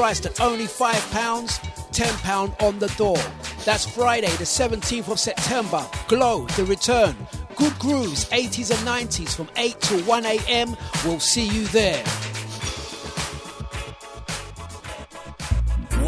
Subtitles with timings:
[0.00, 0.96] priced at only £5,
[1.92, 3.18] £10 on the door.
[3.66, 5.86] That's Friday, the 17th of September.
[6.08, 7.14] Glow, the return.
[7.54, 10.74] Good grooves, 80s and 90s from 8 to 1 a.m.
[11.04, 12.02] We'll see you there.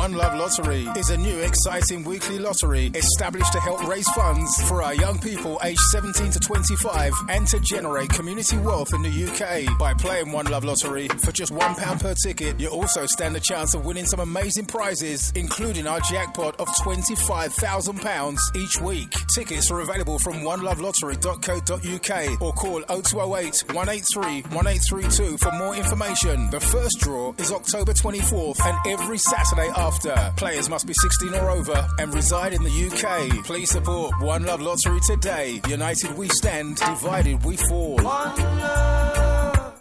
[0.02, 4.82] One Love Lottery is a new exciting weekly lottery established to help raise funds for
[4.82, 9.78] our young people aged 17 to 25 and to generate community wealth in the UK.
[9.78, 13.74] By playing One Love Lottery for just £1 per ticket, you also stand a chance
[13.74, 19.14] of winning some amazing prizes, including our jackpot of £25,000 each week.
[19.36, 26.50] Tickets are available from onelovelottery.co.uk or call 0208 183 1832 for more information.
[26.50, 29.91] The first draw is October 24th and every Saturday after.
[30.36, 33.44] Players must be 16 or over and reside in the UK.
[33.44, 35.60] Please support One Love Lottery today.
[35.68, 37.98] United we stand, divided we fall.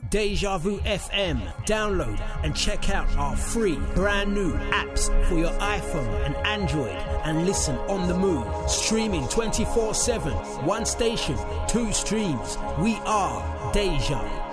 [0.09, 1.39] Deja Vu FM.
[1.65, 7.45] Download and check out our free brand new apps for your iPhone and Android and
[7.45, 8.45] listen on the move.
[8.69, 10.33] Streaming 24 7.
[10.65, 11.37] One station,
[11.69, 12.57] two streams.
[12.79, 14.50] We are Deja.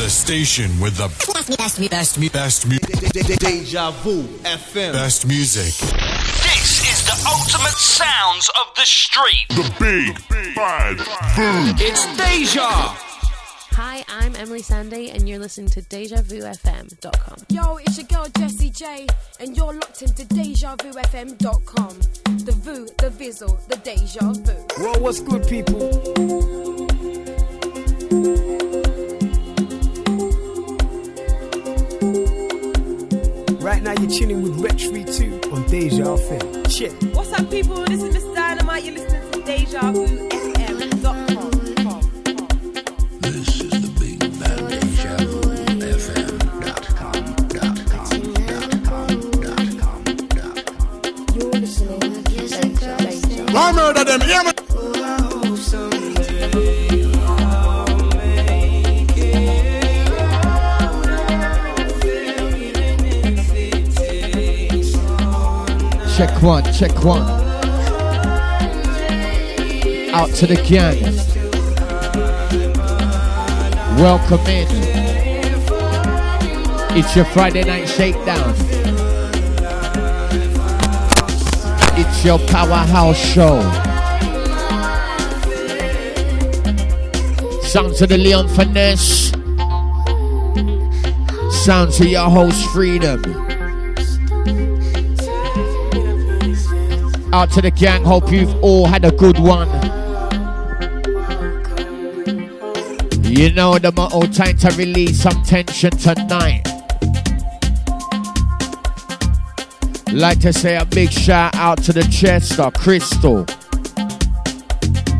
[0.00, 4.92] The station with the best, best, best, best, best, Deja Vu FM.
[4.94, 5.74] best music.
[6.40, 9.46] This is the ultimate sounds of the street.
[9.50, 10.96] The big bad
[11.36, 11.76] boom.
[11.78, 12.96] It's Deja.
[13.76, 17.36] Hi, I'm Emeli Sandé, and you're listening to DejaVuFM.com.
[17.50, 19.06] Yo, it's your girl Jessie J,
[19.38, 21.98] and you're locked into DejaVuFM.com.
[22.46, 24.82] The Vu, the Vizzle, the Deja Vu.
[24.82, 26.88] Well, what's good, people?
[33.70, 36.76] Right now, you're chilling with Rich 2 on Deja FM.
[36.76, 36.92] Chill.
[37.12, 37.84] What's up, people?
[37.84, 38.82] This is Miss Dynamite.
[38.82, 41.50] You're listening to Deja Vu FM.com.
[43.20, 44.80] This is the big bad
[66.20, 67.22] Check one, check one.
[70.12, 71.00] Out to the gang.
[73.96, 74.68] Welcome in.
[76.94, 78.54] It's your Friday night shakedown.
[81.96, 83.62] It's your powerhouse show.
[87.62, 89.30] Sounds of the Leon Finesse.
[91.64, 93.49] Sounds of your host 3Dom.
[97.32, 99.68] Out to the gang, hope you've all had a good one.
[103.22, 106.64] You know the motto, time to release some tension tonight.
[110.12, 113.46] Like to say a big shout out to the Chester, Crystal.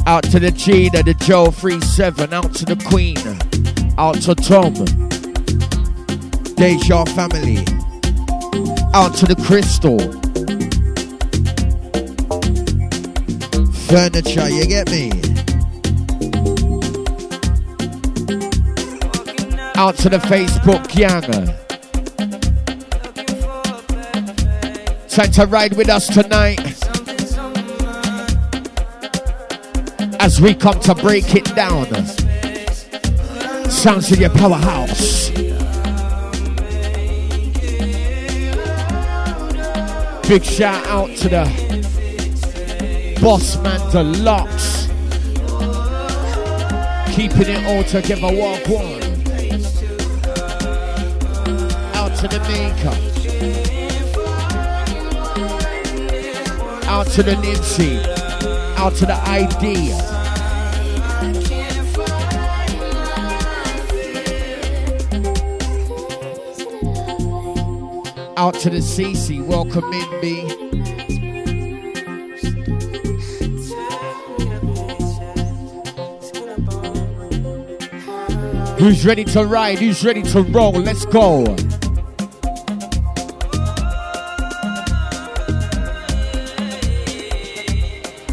[0.06, 3.16] Out to the Gina, the Joe 37, out to the Queen,
[3.96, 4.74] out to Tom,
[6.56, 7.58] Deja family,
[8.92, 10.29] out to the Crystal.
[13.90, 15.10] Furniture, you get me?
[19.74, 21.22] Out to the Facebook gang.
[25.08, 26.60] Time to ride with us tonight.
[30.20, 31.86] As we come to break it down.
[33.68, 35.30] Sounds of your powerhouse.
[40.28, 41.89] Big shout out to the
[43.20, 44.86] boss man deluxe.
[47.14, 49.02] Keeping it all together, walk one.
[51.94, 52.96] Out to the maker.
[56.88, 58.00] Out to the Nipsey.
[58.76, 59.92] Out to the ID.
[68.36, 69.44] Out to the CC.
[69.44, 70.59] Welcome in, B.
[78.80, 79.78] Who's ready to ride?
[79.78, 80.72] Who's ready to roll?
[80.72, 81.40] Let's go.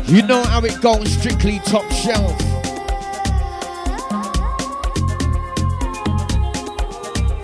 [0.06, 2.38] You know how it goes, strictly top shelf.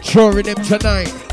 [0.02, 1.33] Touring him tonight.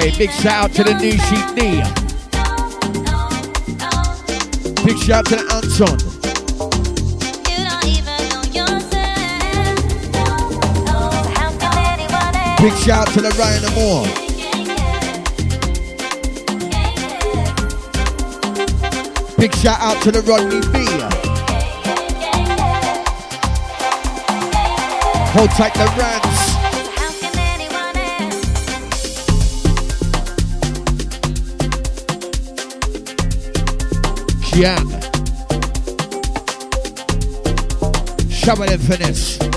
[0.00, 1.82] Hey, big shout out to the new sheep knee.
[4.82, 5.98] Big shout out to the Anton.
[12.62, 14.06] Big shout out to the Ryan Moore.
[19.36, 20.78] Big shout out to the Rodney B.
[25.34, 26.59] Hold tight the Rams.
[34.50, 34.88] Kian.
[38.28, 39.49] Shabba the finesse.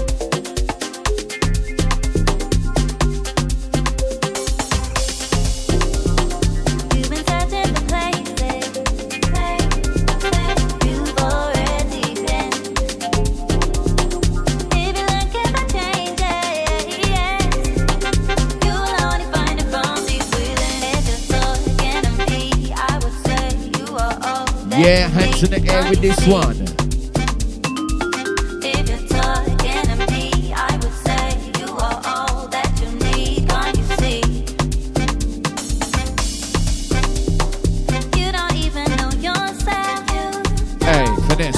[25.43, 26.55] In the air with this one.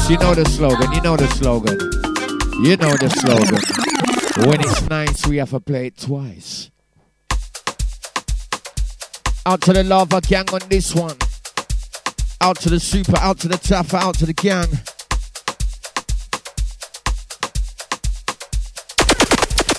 [0.08, 1.80] You know the slogan, you know the slogan.
[2.64, 4.48] You know the slogan.
[4.48, 6.70] When it's nice, we have to play it twice.
[9.48, 11.18] Out to the lava gang on this one.
[12.46, 14.68] Out to the super, out to the tough, out to the gang.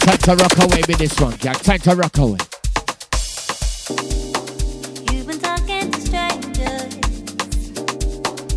[0.00, 1.54] Time to rock away with this one, gang.
[1.54, 2.38] Time to rock away.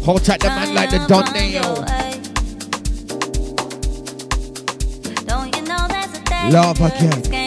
[0.03, 1.85] Hold tight the man like the Don Nail.
[6.51, 7.38] Love again.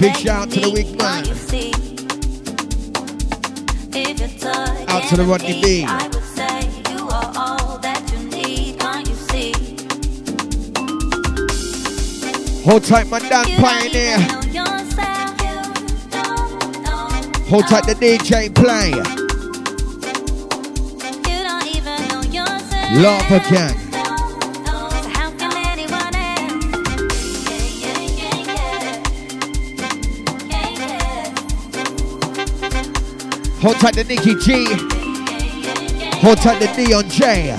[0.00, 1.26] Big shout out to the weak man.
[4.88, 5.82] Out to the Rodney B.
[12.64, 14.18] Hold tight, my Dan Pioneer.
[17.50, 18.92] Hold tight, the DJ play.
[22.98, 23.89] Love again.
[33.62, 34.64] Hold tight to Nikki G.
[36.22, 37.54] Hold tight the Neon J.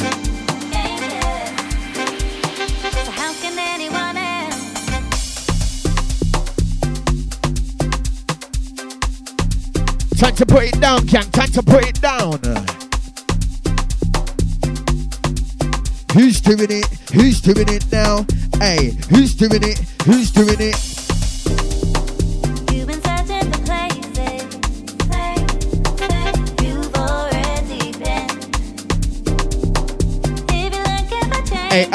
[10.18, 11.30] Time to put it down, gang.
[11.30, 12.40] Time to put it down.
[16.14, 16.88] Who's doing it?
[17.14, 18.26] Who's doing it now?
[18.58, 19.78] Hey, who's doing it?
[20.06, 20.91] Who's doing it?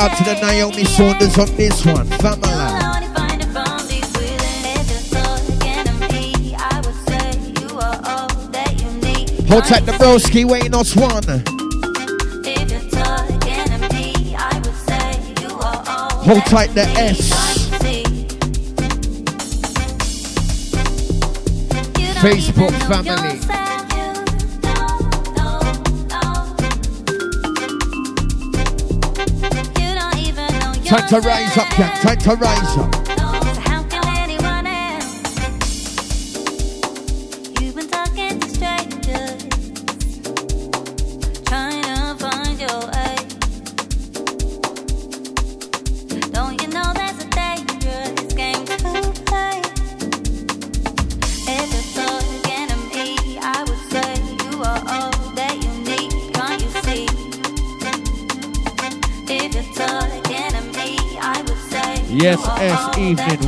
[0.07, 2.07] Out to the Naomi Saunders on this one.
[2.07, 2.49] Family.
[9.49, 11.23] Hold tight the broski, waiting on one.
[16.25, 17.31] Hold tight the S.
[22.21, 23.36] Facebook family.
[30.87, 32.01] Time to rise up, gang.
[32.01, 33.06] Time to rise up.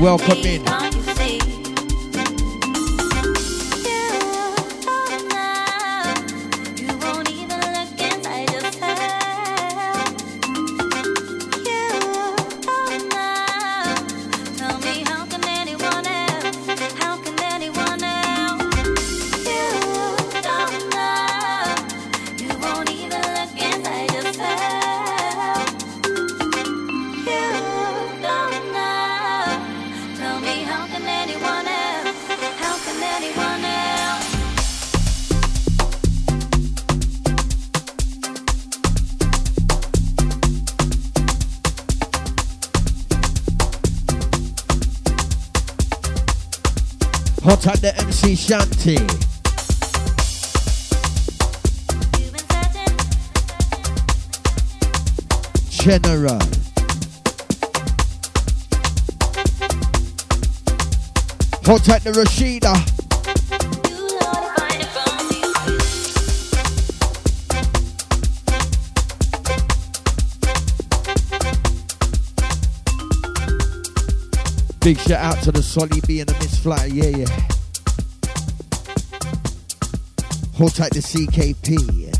[0.01, 0.88] Welcome in.
[48.79, 48.97] MC
[55.69, 56.39] General.
[61.65, 62.75] Hot at the Rashida.
[74.81, 77.58] Big shout out to the Solly B and the Miss Fly, yeah, yeah.
[80.59, 82.13] Hold tight to CKP.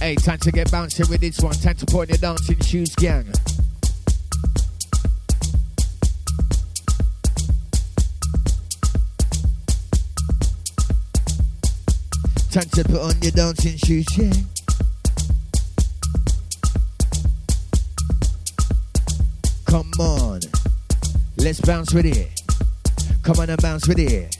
[0.00, 1.52] Hey, time to get bouncing with this one.
[1.52, 3.26] Time to put on your dancing shoes, gang.
[12.50, 14.32] Time to put on your dancing shoes, yeah.
[19.68, 20.40] Come on,
[21.36, 22.40] let's bounce with it.
[23.22, 24.34] Come on and bounce with it.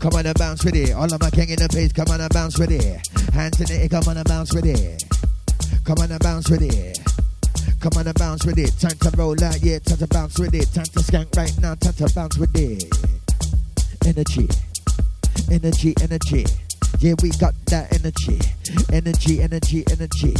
[0.00, 0.92] Come on and bounce with it.
[0.92, 3.06] All of my gang in the place, come on and bounce with it.
[3.32, 5.04] Hands in the air, come on and bounce with it.
[5.84, 6.98] Come on and bounce with it.
[7.80, 8.74] Come on and bounce with it.
[8.80, 9.78] Time to roll out, yeah.
[9.78, 10.66] Time to bounce with it.
[10.74, 11.76] Time to skank right now.
[11.76, 12.90] Time to bounce with it.
[14.04, 14.48] Energy,
[15.48, 16.44] energy, energy.
[16.98, 18.38] Yeah, we got that energy.
[18.92, 20.34] Energy, energy, energy.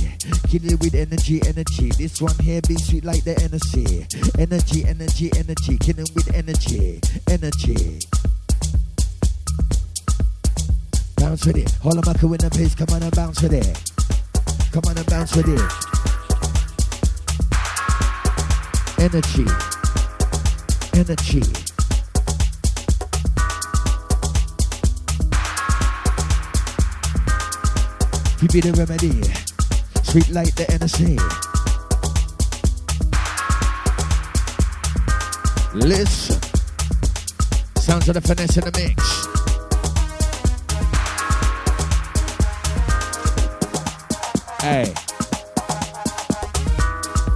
[0.49, 1.91] Kill it with energy, energy.
[1.97, 4.07] This one here be sweet like the energy.
[4.39, 5.79] Energy, energy, energy.
[5.79, 7.01] Kill it with energy.
[7.29, 8.01] Energy.
[11.17, 11.73] Bounce with it.
[11.85, 12.75] All of my in the place.
[12.75, 13.93] Come on and bounce with it.
[14.73, 15.61] Come on and bounce with it.
[18.99, 19.47] Energy.
[20.95, 21.60] Energy.
[28.43, 29.21] You be the remedy.
[30.03, 31.19] Sweet like the NSA.
[35.75, 36.41] Listen.
[37.77, 38.97] Sounds of the finesse in the mix.
[44.63, 44.95] Hey.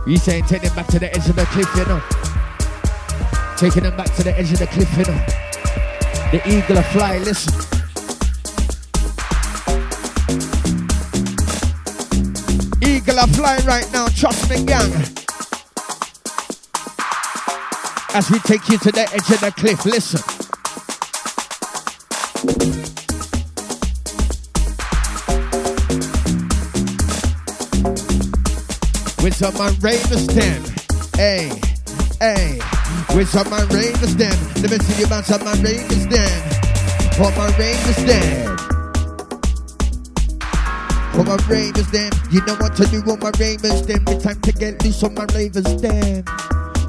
[0.06, 2.00] You saying take them back to the edge of the cliff, you know?
[3.58, 5.20] Taking them back to the edge of the cliff, you know?
[6.30, 7.73] The eagle will fly, listen.
[13.16, 14.92] Are flying right now, trust me, gang.
[18.12, 20.20] As we take you to the edge of the cliff, listen.
[29.22, 30.64] With some man ravers them,
[31.14, 31.52] hey,
[32.18, 32.58] hey.
[33.14, 36.50] With some man ravers them, let me see you bounce some man ravers them.
[37.12, 38.53] For my ravers them.
[41.14, 44.02] For my ravers them, you know what to do on my ravers them.
[44.08, 46.24] It's time to get loose on my ravers them.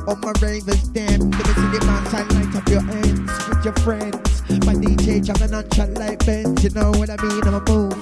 [0.08, 3.64] On my ravers them, let me see you bounce and light up your ends with
[3.64, 4.42] your friends.
[4.66, 7.44] My DJ jumping on chat like Benz, you know what I mean?
[7.44, 7.94] I'm a move.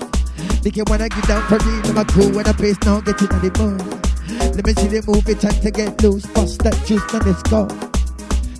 [0.63, 3.19] Think you wanna get down for real, I'm a cool when I pace now, get
[3.19, 4.55] in the mood.
[4.55, 6.25] Let me see the move, it's time to get loose.
[6.27, 7.67] Bust that juice, now let's go.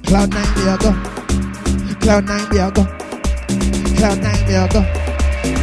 [0.03, 0.91] Cloud nine, we are go.
[2.01, 2.83] Cloud nine, we are go.
[3.95, 4.81] Cloud nine, we are go.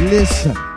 [0.09, 0.70] Listen.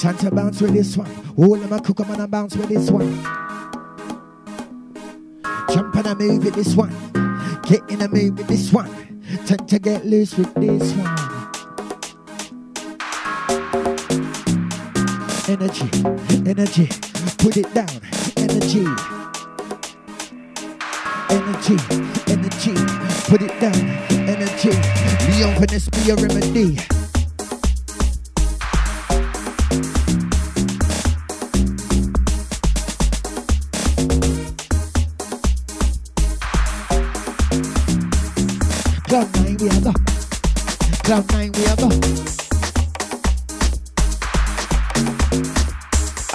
[0.00, 1.10] Time to bounce with this one.
[1.36, 3.22] All of my cook, I'm gonna bounce with this one.
[5.70, 6.88] Jump and I move with this one.
[7.64, 8.88] Get in a move with this one.
[9.44, 11.16] Time to get loose with this one.
[15.50, 15.90] Energy,
[16.48, 16.88] energy,
[17.36, 18.00] put it down.
[18.38, 18.86] Energy,
[21.28, 21.76] energy,
[22.26, 22.74] energy,
[23.28, 23.76] put it down.
[24.26, 24.70] Energy,
[25.36, 26.99] Leon Finesse be a remedy.
[41.10, 41.88] Cloud nine we are go.
[41.88, 41.90] Uh.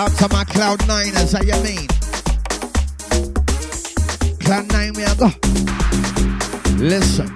[0.03, 1.87] Up to my cloud nine, as I mean.
[4.41, 5.27] Cloud nine we are go.
[5.27, 5.31] Uh.
[6.77, 7.29] Listen.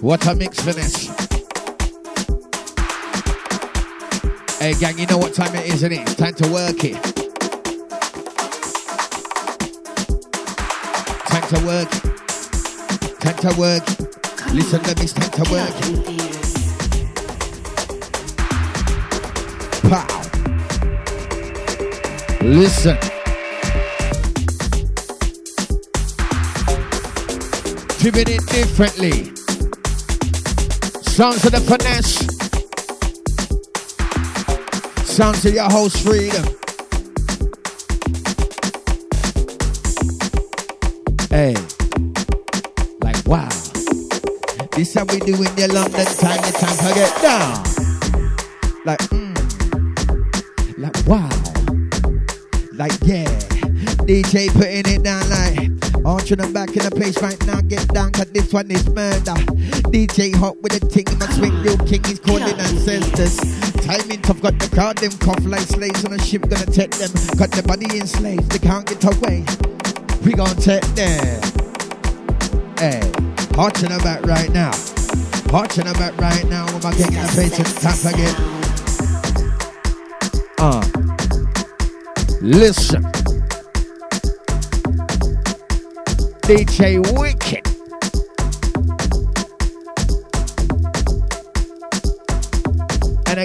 [0.00, 1.23] What a mix finesse.
[4.64, 6.00] Hey, gang, you know what time it is, isn't it?
[6.00, 6.94] It's time to work it.
[11.26, 11.90] Time to work.
[13.20, 13.84] Time to work.
[14.54, 15.74] Listen to me, time to work.
[19.90, 20.06] Pow.
[22.40, 22.96] Listen.
[27.98, 29.30] Driven it differently.
[31.02, 32.43] Sounds of the finesse.
[35.14, 36.44] Sounds of your host 3Dom.
[41.30, 41.54] Hey,
[43.00, 43.48] like wow.
[44.72, 47.62] This how we do in the London time, the time to get down.
[48.84, 49.34] Like, mm.
[50.78, 51.30] Like, wow.
[52.72, 53.30] Like, yeah.
[54.08, 55.70] DJ putting it down like,
[56.04, 57.60] arching them back in the place right now.
[57.60, 59.38] Get down, cause this one is murder.
[59.94, 61.54] DJ hot with a ting in my swing.
[61.62, 63.73] Real king is calling ancestors.
[63.84, 67.10] Timing tough, got the crowd, them cough like slaves on a ship, gonna take them.
[67.36, 69.44] Got the body in slaves, they can't get away.
[70.24, 71.42] We gonna take them.
[72.78, 73.12] Hey,
[73.58, 74.72] arching them back right now.
[75.52, 76.64] Arching them back right now.
[76.72, 78.34] When I get in the place and tap again.
[80.56, 80.80] Uh,
[82.40, 83.02] listen.
[86.48, 87.73] DJ Wicked.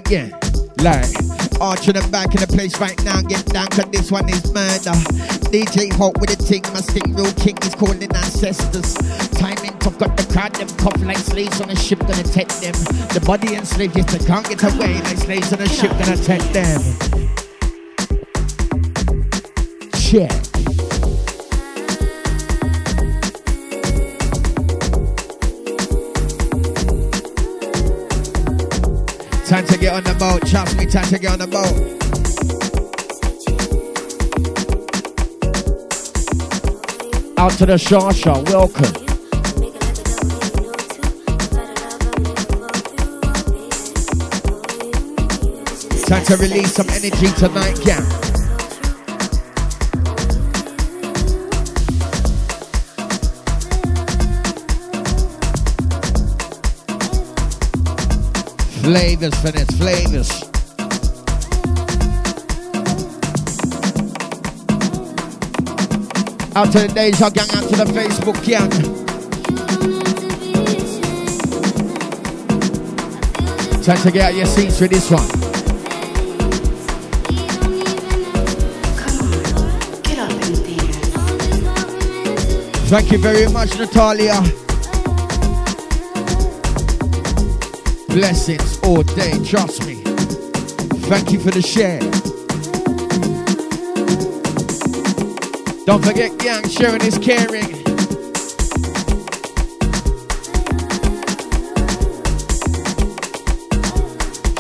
[0.10, 0.32] Again,
[0.82, 1.06] like,
[1.62, 3.22] arching them back in the place right now.
[3.22, 4.98] Get down, cause this one is murder.
[5.54, 8.96] DJ Hot with a ting, my sting real king is calling ancestors.
[9.38, 12.74] Timing tough, got the crowd, them cough like slaves on a ship, gonna take them.
[13.14, 14.96] The body enslaved, yes, they can't get away.
[14.96, 16.82] Like slaves on a ship, gonna take them.
[19.94, 20.49] Check.
[29.50, 31.66] Time to get on the boat, trust me, time to get on the boat.
[37.40, 38.94] Out to the Shasha, welcome.
[46.06, 48.29] Time to release some energy tonight, yeah.
[58.90, 60.32] Flavors this, flavors.
[66.56, 68.72] Out to the Deja gang, out to the Facebook gang.
[73.84, 75.22] Time to get out your seats for this one.
[82.88, 84.69] Thank you very much, Natalia.
[88.10, 89.96] Blessings all day, trust me.
[91.08, 92.00] Thank you for the share.
[95.86, 97.80] Don't forget, young, sharing is caring.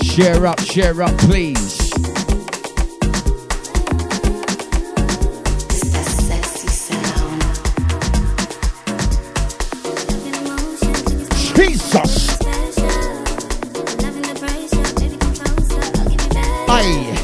[0.03, 1.89] Share up, share up, please.
[11.55, 12.18] Jesus.
[16.82, 17.15] Aye.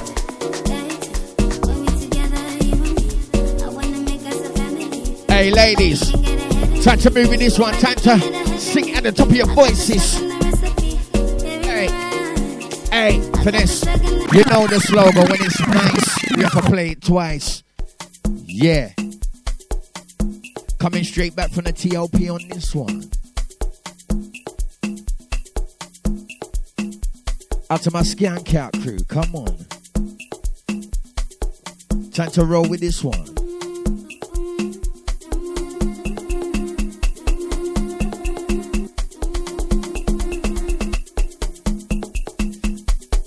[5.30, 6.12] Hey, ladies.
[6.84, 7.74] Time to move in this one.
[7.76, 10.20] Time to sing at the top of your voices.
[11.64, 11.88] Hey.
[12.92, 13.86] Hey, finesse.
[14.34, 17.64] You know the slogan when it's nice, we have to play it twice.
[18.44, 18.92] Yeah.
[20.80, 23.10] Coming straight back from the TOP on this one.
[27.68, 29.66] Out to my skank out crew, come on.
[32.12, 33.16] Time to roll with this one.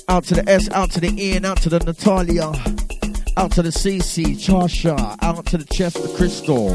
[0.08, 2.52] Out to the S, out to the Ian, out to the Natalia,
[3.36, 6.72] out to the CC, Charsha, out to the Chester Crystal,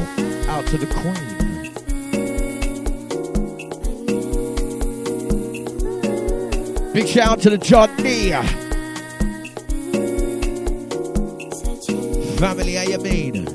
[0.50, 1.43] out to the Queen.
[6.94, 8.30] Big shout out to the John D.
[12.38, 13.48] Family, how you mean?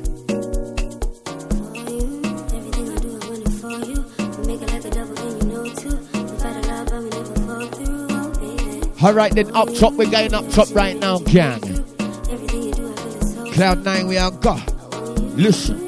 [9.00, 11.60] All right, then up top, we're going up top right now, gang.
[13.52, 14.60] Cloud nine, we are go.
[15.36, 15.87] Listen.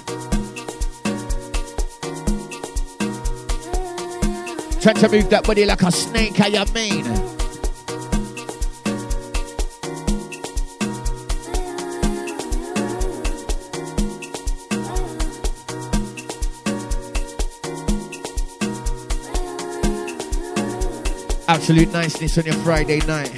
[4.81, 7.05] Try to move that body like a snake, how you mean?
[21.47, 23.31] Absolute niceness on your Friday night.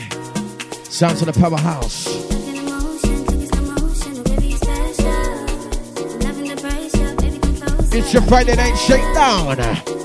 [0.85, 2.07] Sounds of the powerhouse.
[7.93, 10.02] It's your Friday night shakedown.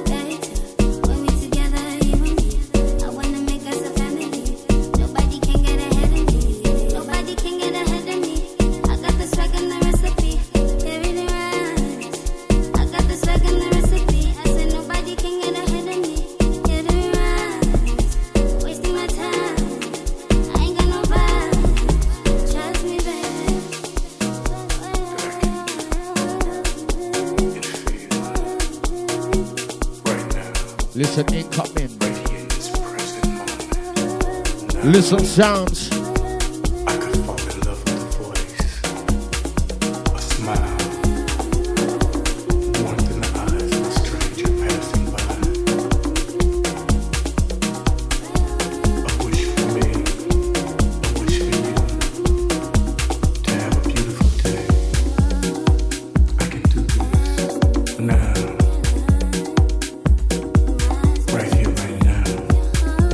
[35.11, 35.88] Listen sounds.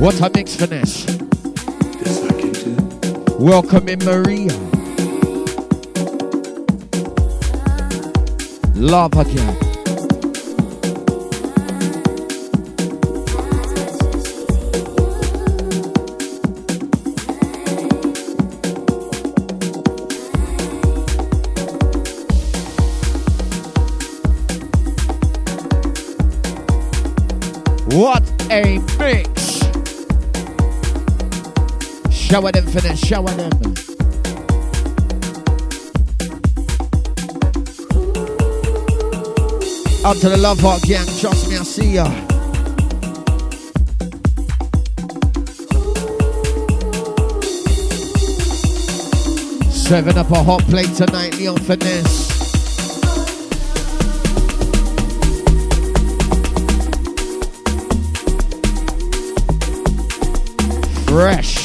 [0.01, 1.14] What a mix finesse.
[3.45, 4.49] Welcome in Maria.
[8.73, 9.64] Love again.
[32.35, 33.49] Shower them finesse, shower them.
[40.03, 42.03] Out to the Love Heart gang, trust me, I see ya.
[49.71, 52.33] Serving up a hot plate tonight, Leon Finesse.
[61.05, 61.64] Fresh.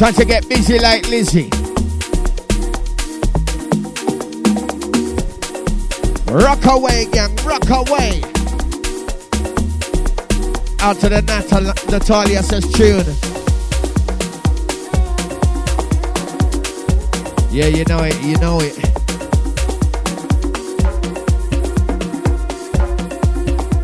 [0.00, 1.50] Time to get busy like Lizzie.
[6.32, 8.22] Rock away, gang, rock away.
[10.80, 13.04] Out to the Natal- Natalia says tune.
[17.50, 18.76] Yeah, you know it, you know it.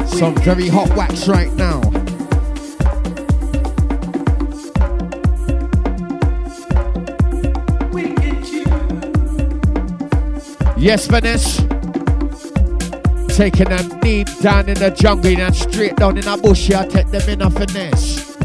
[0.09, 1.86] Some very hot wax right now.
[10.87, 11.66] Yes, Vanessa.
[13.27, 17.09] Taking them deep down in the jungle and straight down in a bush, I take
[17.09, 18.37] them in a finesse.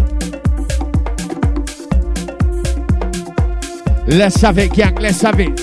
[4.08, 5.56] Let's have it, gang, let's have it.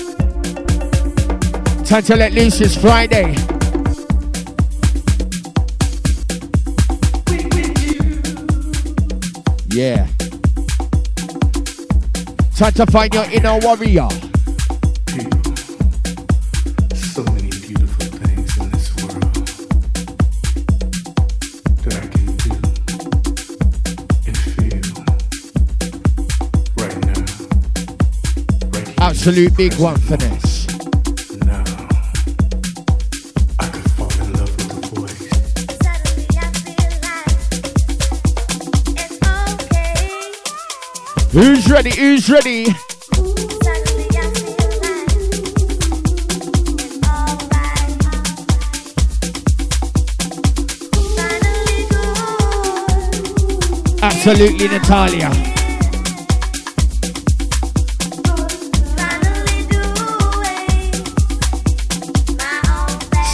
[1.85, 3.35] Time to let loose, it's Friday.
[9.67, 10.07] Yeah.
[12.55, 14.28] Time to find your inner warrior.
[29.21, 30.65] Absolute big one for voice.
[41.33, 41.91] Who's ready?
[41.97, 42.67] Who's ready?
[54.01, 55.58] Absolutely, Natalia.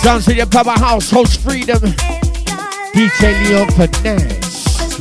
[0.05, 1.81] Dance in your papa house, host 3Dom.
[2.93, 4.99] DJ Leon Finesse.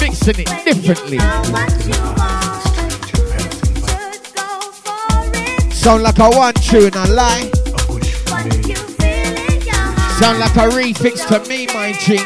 [0.00, 1.18] Mixing it differently.
[5.72, 7.50] Sound like a one tune, a lie.
[10.20, 12.18] Sound like a refix to me, my G.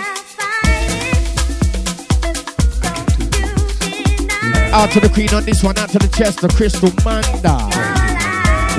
[4.74, 7.57] Out to the queen on this one, out to the chest, of crystal manda.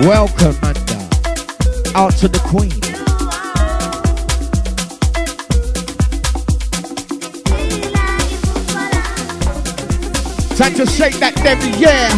[0.07, 1.09] Welcome, manda.
[1.95, 2.88] Out to the queen.
[10.59, 12.09] Time to shake that devil, yeah.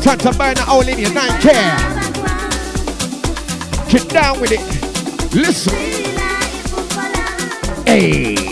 [0.00, 1.76] Time to burn the hole in your nine care.
[3.90, 5.34] Get down with it.
[5.34, 5.74] Listen.
[7.84, 8.49] Hey.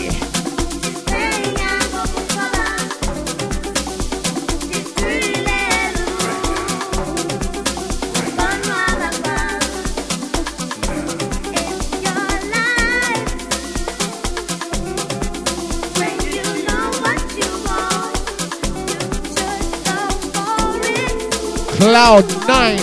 [22.09, 22.79] Cloud nine.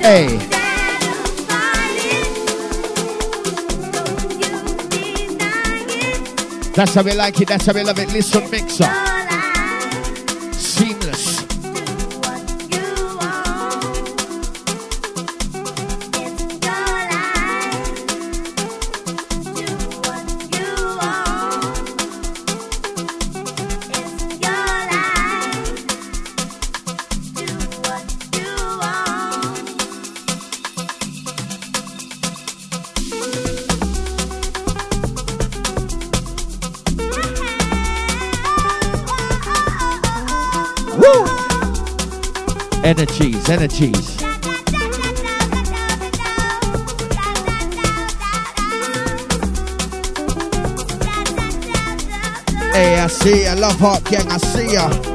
[0.00, 0.38] Hey.
[6.72, 7.48] That's how we like it.
[7.48, 8.10] That's how we love it.
[8.10, 9.23] Listen, mixer.
[43.54, 44.20] Energies.
[52.72, 55.13] Hey, I see ya, love heart gang, I see ya.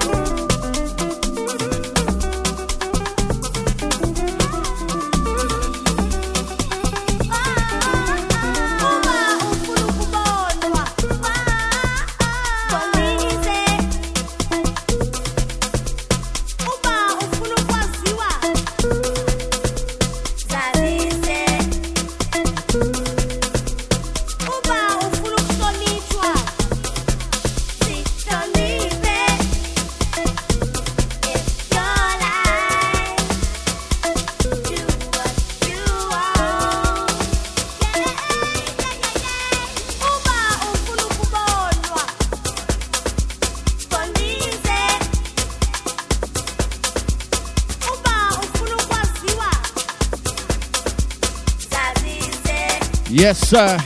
[53.49, 53.77] Sir.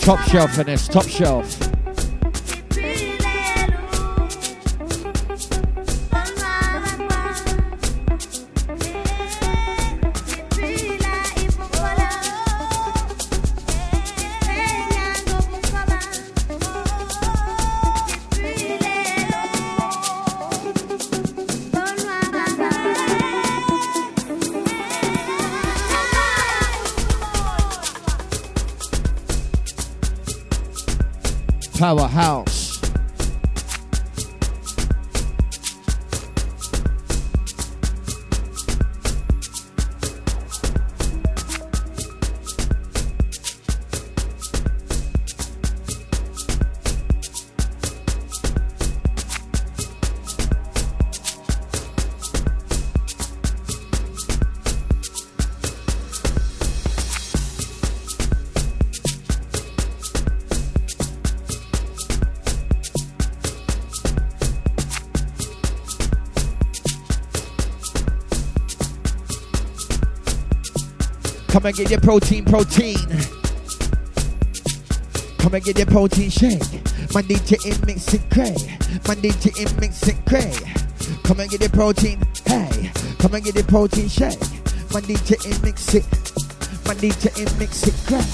[0.00, 1.61] Top shelf in this, top shelf.
[71.52, 72.96] Come and get your protein, protein.
[75.36, 76.62] Come and get your protein shake.
[77.12, 78.56] Monday to in mix it cray.
[79.06, 80.50] Monday to in mix it cray.
[81.24, 82.90] Come and get your protein, hey.
[83.18, 84.40] Come and get your protein shake.
[84.94, 86.06] Monday to in mix it.
[86.86, 88.24] Monday to in mix it cray.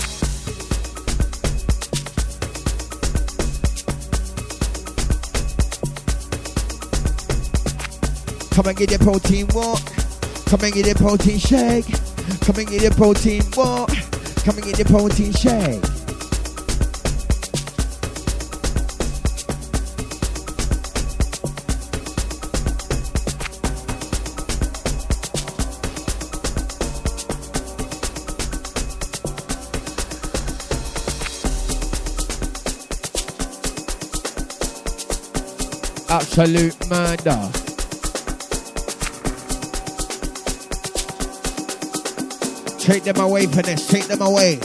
[8.52, 9.83] Come and get your protein walk.
[10.46, 12.08] Come and get your protein shake.
[12.41, 13.87] Come and get your protein bar.
[14.45, 15.83] Come and get your protein shake.
[36.11, 37.67] Absolute murder.
[42.88, 43.92] Take them away, Vanessa.
[43.92, 44.59] Take them away.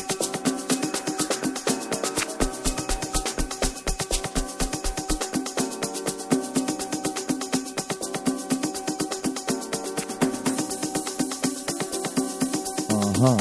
[12.89, 13.37] Uh huh.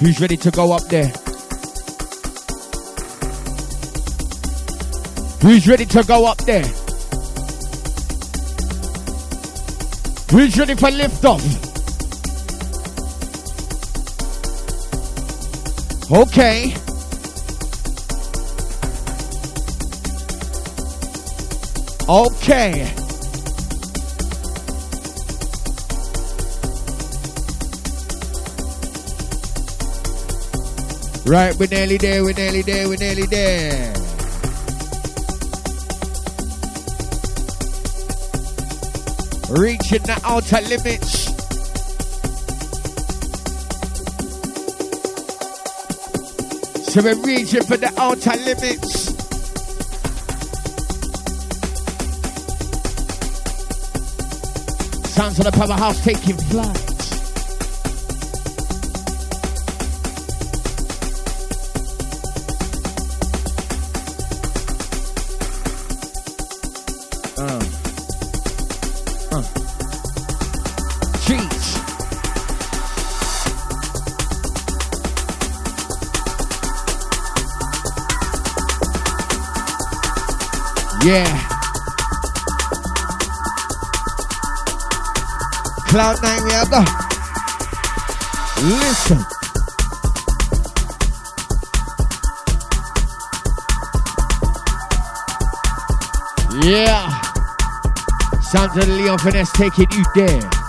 [0.00, 1.21] Who's ready to go up there?
[5.42, 6.62] Who's ready to go up there?
[10.30, 11.42] Who's ready for lift off?
[16.12, 16.74] Okay.
[22.08, 22.94] Okay.
[31.26, 34.01] Right, we're nearly there, we're nearly there, we're nearly there.
[39.58, 41.26] Reaching the outer limits.
[46.90, 49.12] So we're reaching for the outer limits.
[55.10, 56.91] Sounds of the powerhouse taking flight.
[81.04, 81.26] Yeah.
[85.88, 86.82] Cloud nine, we have the.
[88.62, 89.18] Listen.
[96.64, 97.08] Yeah.
[98.52, 100.61] The Leon Finesse taking you there.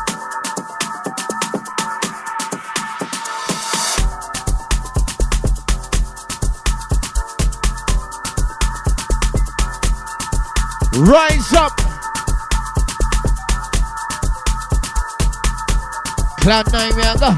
[10.96, 11.76] Rise up.
[16.40, 17.36] Cloud nine, we the.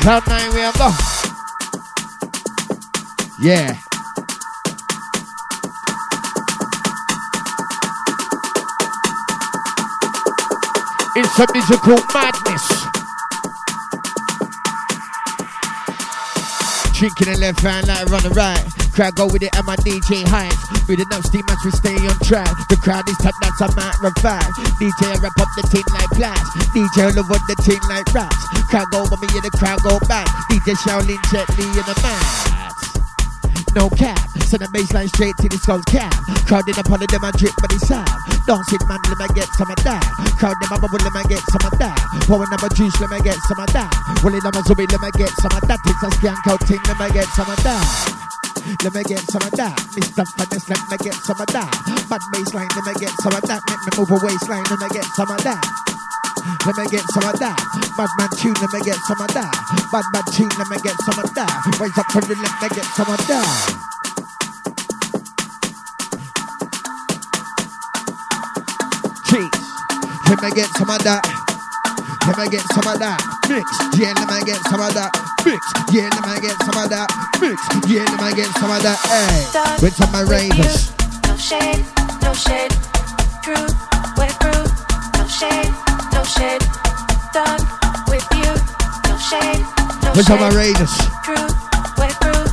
[0.00, 0.90] Cloud nine, we the.
[3.40, 3.78] Yeah.
[11.14, 12.68] It's a musical madness.
[16.98, 18.87] Drinking in the left hand like run the right.
[18.98, 20.50] Crowd go with it and my DJ hype.
[20.90, 22.50] With enough steam as we stay on track.
[22.66, 24.50] The crowd is top, that's a matter of fact.
[24.82, 26.42] DJ wrap up the tin like blast.
[26.74, 28.34] DJ all over the tin like rats.
[28.66, 30.26] Crowd go over me and the crowd go back.
[30.50, 32.26] DJ Shaolin gently in the mat.
[33.78, 34.18] No cap,
[34.50, 36.10] send the baseline straight to the skull's cap.
[36.50, 38.10] Crowding upon them and drip by the sound.
[38.50, 40.02] Dancing man, let me get some of that.
[40.42, 41.94] Crowd them up, let me get some of that.
[42.26, 43.94] Pouring up a juice, let me get some of that.
[44.26, 45.78] Rolling on my zombie, let me get some of that.
[45.86, 48.17] It's a skank out thing, let me get some of that.
[48.84, 49.76] Let me get some of that.
[49.94, 50.24] Mr.
[50.36, 51.70] Finesse, let me get some of that.
[52.08, 53.60] Bad baseline, let me get some of that.
[53.68, 55.62] Make me move a waistline, let me get some of that.
[56.66, 57.58] Let me get some of that.
[57.96, 59.52] Bad man tune, let me get some of that.
[59.92, 61.52] Bad man tune, let me get some of that.
[61.78, 63.98] Rise up from the let me get some of that.
[69.28, 69.60] Cheats.
[70.28, 71.22] Let me get some of that.
[72.26, 73.20] Let me get some of that.
[73.48, 73.64] Mix.
[73.98, 75.27] Yeah, let me get some of that.
[75.44, 75.60] Mix.
[75.92, 77.08] Yeah, let me get some of that.
[77.40, 77.56] Mix.
[77.88, 78.98] Yeah, let me get some of that.
[79.08, 79.48] Hey.
[79.82, 80.92] With some of my ravers.
[81.26, 81.84] No shade,
[82.22, 82.72] no shade.
[83.42, 83.66] True,
[84.18, 84.66] we're through.
[85.16, 85.70] No shade,
[86.12, 86.62] no shade.
[87.32, 87.62] Done
[88.12, 88.52] with you.
[89.08, 89.62] No shade,
[90.04, 90.76] no With some of my shade.
[90.76, 90.94] ravers.
[91.24, 91.48] True,
[91.96, 92.44] we're through.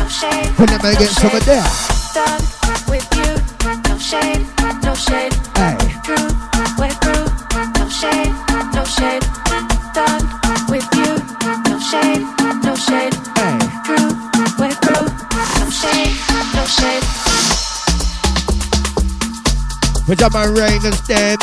[0.00, 0.48] No shade.
[0.56, 1.52] When let me no get some of shade.
[1.52, 1.68] that.
[2.16, 2.42] Done
[2.88, 3.30] with you.
[3.90, 4.42] No shade,
[4.82, 5.34] no shade.
[5.58, 5.76] Hey.
[6.06, 6.28] True,
[6.80, 7.28] we're through.
[7.76, 8.32] No shade,
[8.72, 9.24] no shade.
[9.92, 10.24] Done
[15.78, 16.14] shade,
[16.54, 17.04] no shade.
[20.08, 21.38] With all my ravers them,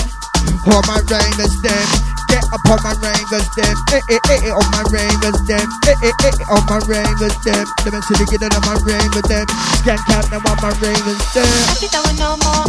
[0.67, 1.87] all my ravers them.
[2.27, 5.95] Get up on my ravers them, eh eh eh eh on my ravers them, eh
[6.03, 7.63] eh eh eh on my ravers them.
[7.85, 9.45] Let me see the get on my ravers them.
[9.79, 11.47] Scan count now on my ravers them.
[11.69, 12.65] Happy that we no more.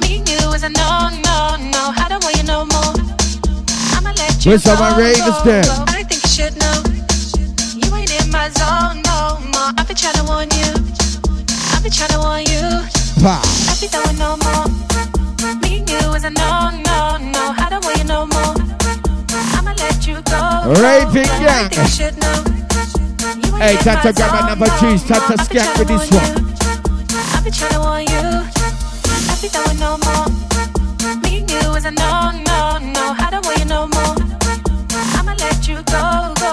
[0.00, 1.92] Me and you is a no, no, no.
[1.94, 2.96] I don't want you no more.
[3.94, 5.64] I'ma let you my go, ravers go, them.
[5.68, 5.84] go.
[5.92, 6.93] I think you should know.
[8.34, 9.70] You ain't in my zone no more.
[9.78, 10.74] I've been trying to warn you.
[11.70, 12.66] I've been trying to warn you.
[13.22, 14.66] Happy that we no more.
[15.62, 17.54] Me and you is a no, no, no.
[17.54, 18.54] I don't want you no more.
[19.54, 20.66] I'ma let you go.
[20.82, 21.70] Raving I gang.
[21.78, 22.42] you should know.
[23.38, 25.06] You Hey, my grab another no, no.
[25.30, 26.34] to skank with this one.
[27.38, 28.26] I've been trying to warn you.
[29.30, 30.26] I be going no more.
[31.22, 33.14] Me and you is a no, no, no.
[33.14, 34.16] I don't want you no more.
[35.22, 36.43] I'ma let you go.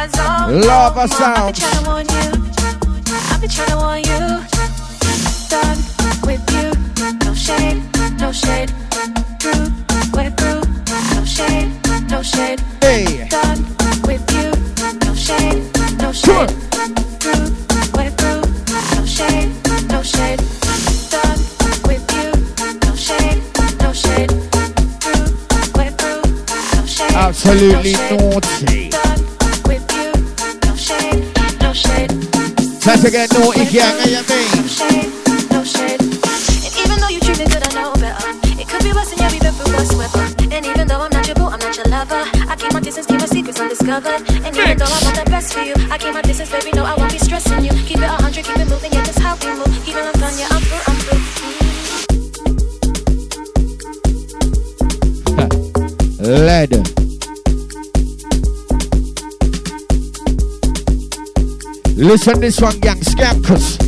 [0.00, 1.18] Lava more.
[1.20, 2.32] I've been trying to warn you.
[3.28, 4.40] I've been trying to warn you.
[5.50, 5.78] Done
[6.24, 6.72] with you.
[7.26, 7.82] No shade,
[8.18, 8.70] no shade.
[9.40, 9.68] Through,
[10.14, 10.62] we're through.
[11.14, 11.70] No shade,
[12.08, 12.60] no shade.
[12.80, 13.28] Hey.
[13.28, 13.66] Done
[14.08, 14.50] with you.
[15.04, 16.50] No shade, no shade.
[17.20, 17.52] Through,
[17.92, 18.40] we're through.
[18.96, 19.52] No shade,
[19.90, 20.40] no shade.
[21.10, 21.40] Done
[21.84, 22.32] with you.
[22.88, 23.42] No shade,
[23.82, 24.30] no shade.
[25.02, 25.28] Through,
[25.76, 26.22] we're through.
[26.74, 28.90] No shade, Absolutely naughty.
[32.90, 34.02] Time to get naughty, gang.
[34.02, 34.50] You mean?
[34.50, 35.06] No shade,
[35.52, 36.02] no shade.
[36.02, 38.18] And even though you treat me good, I know better.
[38.58, 40.26] It could be worse, and yeah, we've been through worse weather.
[40.50, 42.26] And even though I'm not your boo, I'm not your lover.
[42.50, 44.28] I keep my distance, keep my secrets undiscovered.
[44.42, 46.72] And even though I want the best for you, I keep my distance, baby.
[46.72, 47.70] No, I won't be stressing you.
[47.86, 49.88] Keep it a hundred, keep it moving, yeah, that's how we move.
[49.88, 50.98] Even I'm done, yeah, I'm through, I'm
[56.18, 56.34] through.
[56.42, 57.09] Lead.
[61.96, 63.02] Listen this one, gang.
[63.02, 63.78] Scampers.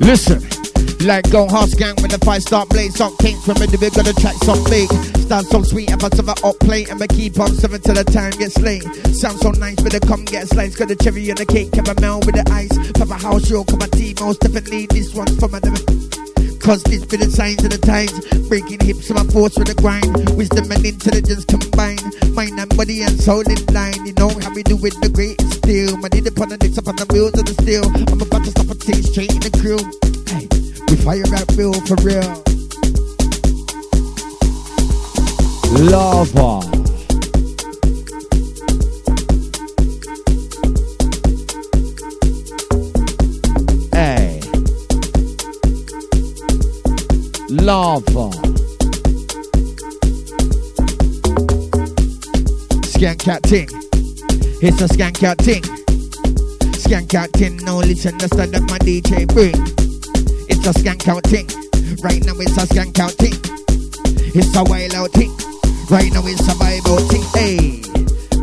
[0.00, 0.42] Listen.
[1.04, 4.14] Like go hard gang when the fight start blaze Some kings from the big gonna
[4.14, 4.88] track some big
[5.20, 8.04] Start so sweet if I serve up plate And me keep on serving till the
[8.04, 11.36] time gets late Sound so nice but the come get sliced Got the cherry on
[11.36, 13.90] the cake, caramel with the ice Papa house show, come on
[14.20, 15.60] Most definitely this one's for my
[16.64, 18.16] this be the signs of the times.
[18.48, 20.08] Breaking hips, of my force with the grind.
[20.32, 22.00] Wisdom and intelligence combined.
[22.32, 24.06] Mind and body and soul in line.
[24.06, 25.96] You know how we do it the greatest steel.
[25.98, 27.84] My need upon the next upon the wheels of the steel.
[28.08, 29.52] I'm about to stop a thing straight in the.
[30.32, 30.48] Hey,
[30.88, 32.24] we fire at real for real.
[35.84, 36.83] Lava.
[47.64, 48.28] Lava.
[52.92, 53.68] Skank cat ting.
[54.60, 55.62] It's a skank cat ting.
[56.76, 57.56] Skank cat ting.
[57.64, 59.54] Now listen, to up my DJ bring.
[60.50, 61.46] It's a skank out ting.
[62.02, 63.40] Right now it's a skank out ting.
[64.34, 65.32] It's a wild out ting.
[65.88, 66.52] Right now it's a
[66.86, 67.24] out ting.
[67.32, 67.80] Hey,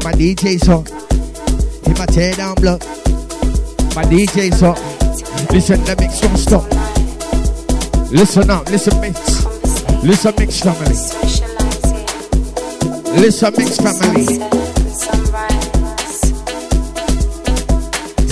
[0.04, 0.88] my DJ song.
[1.86, 2.82] Him a tear down block.
[3.96, 4.78] My DJ song.
[5.52, 7.01] Listen, the mix stop.
[8.12, 9.46] Listen up, listen mix.
[10.04, 10.96] Listen mix family.
[13.18, 14.24] Listen mix family.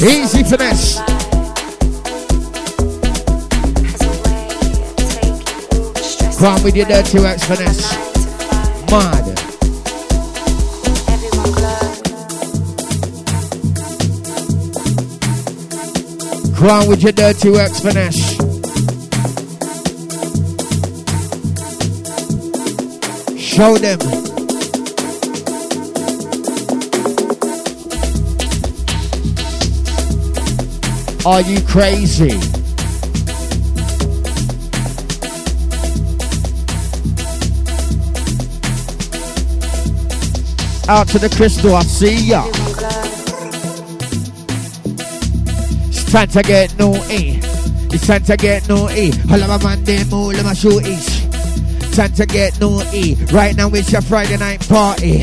[0.04, 1.00] Easy finesse.
[6.40, 7.94] Come with your dirty works finesse.
[8.92, 9.40] Mad.
[16.62, 18.39] On with your dirty works finesse.
[23.60, 23.99] Show them.
[31.26, 32.32] Are you crazy?
[40.88, 42.45] Out to the crystal, I see ya.
[45.89, 47.41] It's time to get naughty.
[47.93, 49.12] It's time to get naughty.
[49.30, 51.09] All of my man, them all of my shooties.
[51.94, 53.16] Time to get naughty.
[53.34, 55.22] Right now it's your Friday night party.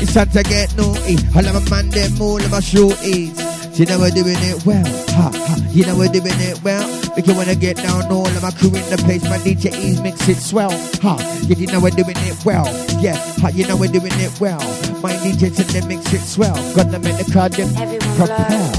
[0.00, 1.16] It's time to get naughty.
[1.34, 3.78] All of my man, them all of my shooties.
[3.78, 4.86] You know we're doing it well.
[4.86, 5.56] Ha, ha.
[5.70, 6.88] You know we're doing it well.
[7.18, 9.24] If you wanna get down, all of my crew in the place.
[9.24, 10.70] My DJs mix it swell.
[11.02, 12.66] Ha, yeah, you know we're doing it well.
[13.02, 14.60] Yeah, ha, you know we're doing it well.
[15.02, 16.54] My DJs in the mix it swell.
[16.76, 17.68] Gonna make the crowd them
[18.14, 18.70] propel.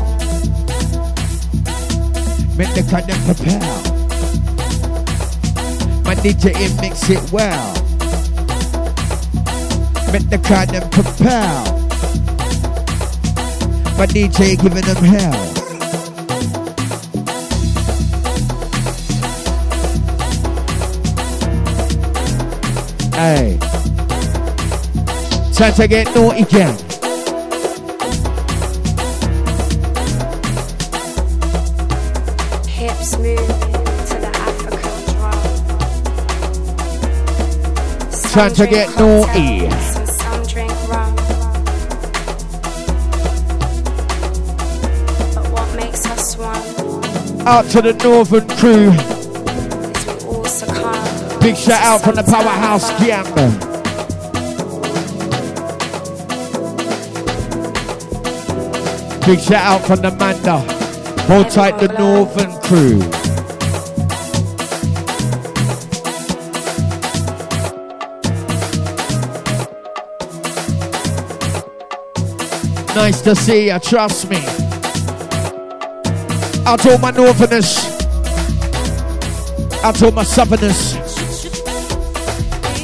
[2.57, 3.94] Make the crowd them propel.
[6.05, 7.73] My DJ in mix it well.
[10.13, 11.63] Make the crowd them propel.
[13.97, 15.55] My DJ giving them hell.
[23.15, 23.57] Hey.
[25.53, 26.84] Time to get naughty again.
[38.36, 39.65] Time to get naughty.
[47.45, 48.91] Out to the northern crew.
[51.39, 53.23] Big shout out from the Powerhouse Gang.
[59.25, 60.59] Big shout out from the Manda.
[61.27, 63.24] Hold tight the Northern crew.
[72.95, 74.37] Nice to see you, trust me.
[76.65, 77.75] Out to all my northerners.
[79.83, 80.95] Out to all my southerners.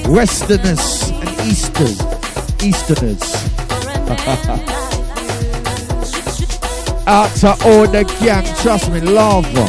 [0.06, 2.02] Westerners and Easters.
[2.62, 3.24] Easterners.
[7.08, 9.66] Out to all the gang, trust me, lava.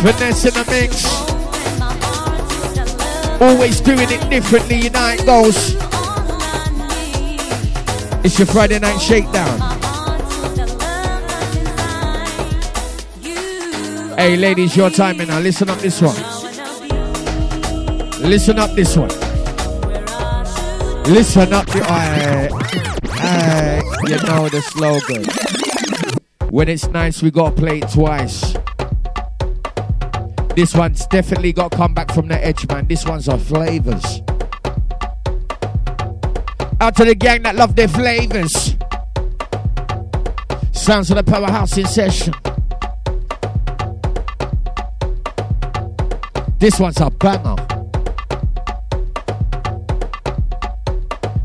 [0.00, 1.04] Finesse in the mix.
[3.42, 5.81] Always doing it differently, it goes.
[8.24, 9.58] It's your Friday night shakedown.
[14.16, 15.40] Hey, ladies, your time now.
[15.40, 16.14] Listen up this one.
[18.22, 19.08] Listen up this one.
[21.12, 21.82] Listen up the.
[21.84, 22.48] Aye,
[23.10, 25.24] aye, you know the slogan.
[26.48, 28.54] When it's nice, we gotta play it twice.
[30.54, 32.86] This one's definitely got come back from the edge, man.
[32.86, 34.21] This one's our flavors.
[36.82, 38.74] Out to the gang that love their flavors.
[40.72, 42.34] Sounds of the powerhouse in session.
[46.58, 47.54] This one's a banger.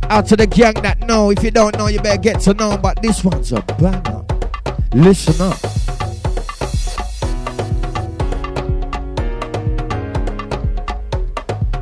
[0.10, 1.30] Out to the gang that know.
[1.30, 2.76] If you don't know, you better get to know.
[2.76, 4.26] But this one's a banger.
[4.96, 5.60] Listen up.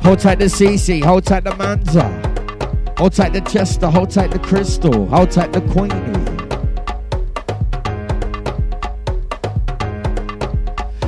[0.02, 2.25] Hold tight the CC, hold tight the Manda.
[2.98, 5.92] Hold tight the Chester, hold tight the Crystal, hold tight the Queenie.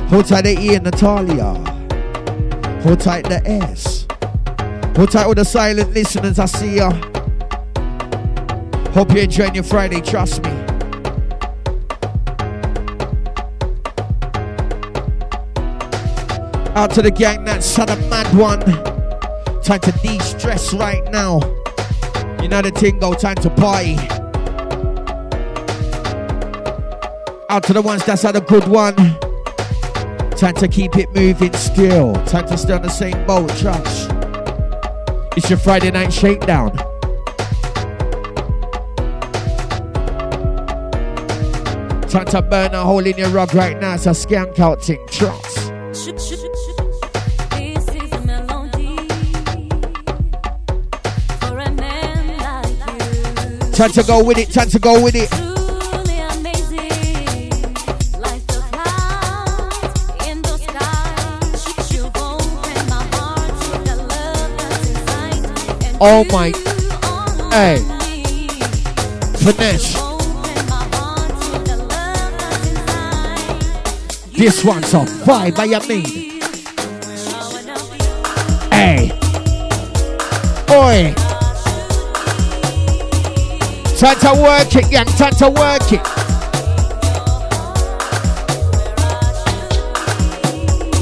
[0.09, 1.55] Hold tight the E and Natalia.
[2.83, 4.05] Hold tight the S.
[4.95, 6.91] Hold tight all the silent listeners, I see ya.
[8.91, 10.49] Hope you're enjoying your Friday, trust me.
[16.75, 18.61] Out to the gang that's had a mad one.
[19.63, 21.58] Time to de-stress right now.
[22.41, 23.95] You know the thing go, time to party.
[27.49, 28.95] Out to the ones that's had a good one.
[30.37, 32.13] Time to keep it moving still.
[32.25, 34.11] Time to stay on the same boat, trust.
[35.35, 36.75] It's your Friday night shakedown.
[42.07, 43.95] Time to burn a hole in your rug right now.
[43.95, 45.05] It's a skank out thing.
[53.79, 55.29] Time to go with it, time to go with it.
[66.01, 66.51] Oh my.
[67.55, 67.77] Hey.
[69.37, 69.93] Finesse.
[74.37, 76.41] This one's a vibe, by you mean?
[78.73, 79.17] Hey.
[80.69, 81.28] Oi.
[83.99, 85.05] Time to work it, young.
[85.07, 86.01] Time to work it.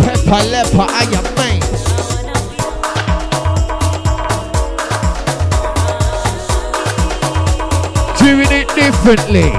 [0.02, 1.62] Pepper leper, I am mine.
[8.18, 9.52] Doing it differently.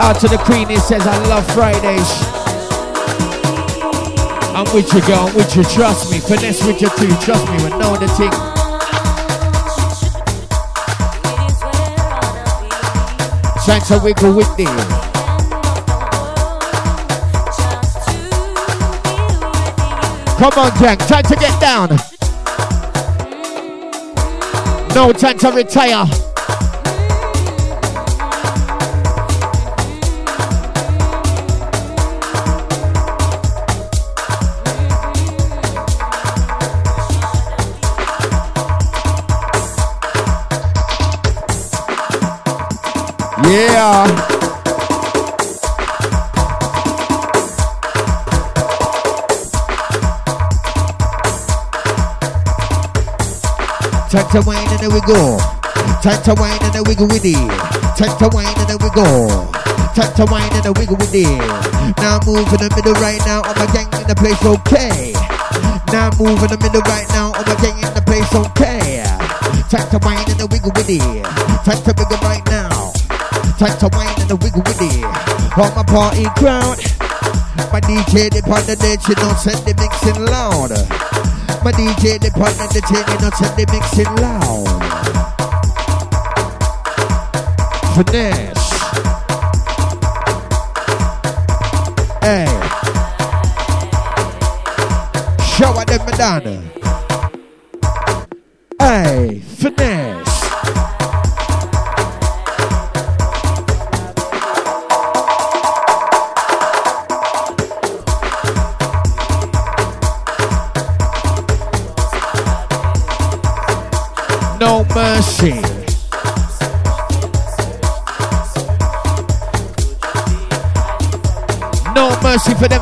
[0.00, 2.10] Out to the queen, he says, I love Fridays.
[4.56, 5.28] I'm with you, girl.
[5.28, 5.62] I'm with you.
[5.62, 6.18] Trust me.
[6.18, 7.14] Finesse with you too.
[7.24, 7.62] Trust me.
[7.62, 8.47] We know the thing.
[13.68, 14.64] Wiggle me.
[20.38, 20.98] Come on, Jack.
[21.00, 21.90] Time to get down.
[24.94, 26.27] No time to retire.
[43.48, 44.04] Yeah.
[54.10, 55.38] Time to wine and there we go.
[56.02, 57.36] Time to wine and then wiggle with it.
[57.96, 59.04] Time to wine and then we go.
[59.96, 61.24] Time to wine and then wiggle with it.
[61.96, 63.40] Now move in the middle right now.
[63.48, 65.12] All my gang in the place, okay.
[65.88, 67.32] Now move in the middle right now.
[67.32, 69.04] All my gang in the place, okay.
[69.72, 71.24] Time to wine and then wiggle with it.
[71.64, 72.77] Time to wiggle right now.
[73.58, 75.02] Time to wine and then wiggle with it.
[75.58, 76.78] All my party crowd.
[77.72, 80.70] My DJ dip on the ditch, you know, send the mixing loud.
[81.64, 84.78] My DJ dip on the ditch, you know, send the mixing loud.
[87.96, 88.68] Finesse.
[92.22, 92.46] Hey.
[95.56, 96.77] Show them Madonna.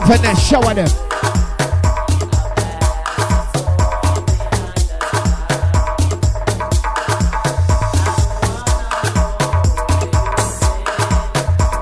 [0.06, 0.46] Finesse.
[0.48, 0.88] Shower them.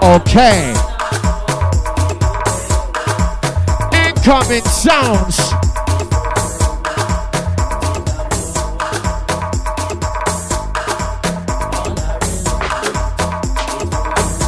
[0.03, 0.73] Okay.
[3.93, 5.37] Incoming sounds.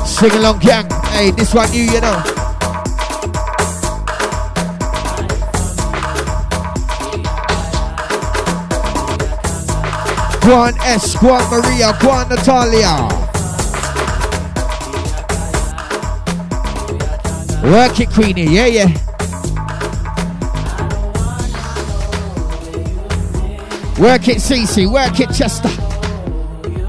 [0.09, 0.89] Sing along, gang.
[1.11, 2.36] Hey, this one you, you know.
[10.47, 12.95] Guan S, Guan Maria, Guan Natalia.
[17.65, 18.45] Work it, Queenie.
[18.45, 18.87] Yeah, yeah.
[23.99, 24.89] Work it, Cece.
[24.89, 25.69] Work it, Chester.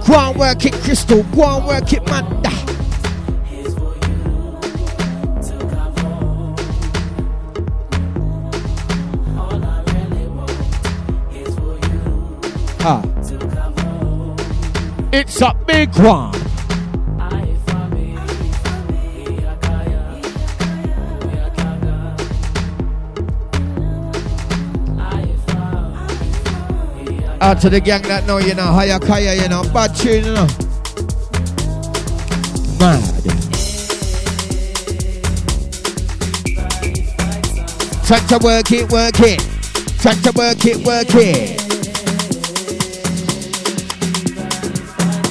[0.05, 1.23] Go on, work it, Crystal.
[1.23, 2.36] Go on, work it, Manda.
[15.19, 16.31] It's a big one.
[27.41, 30.47] Out to the gang that know, you know, Hayakaya, you know, bad tune, you know.
[32.79, 33.01] Mad.
[38.05, 39.39] Time to work it, work it.
[39.99, 41.56] Time to work it, work it.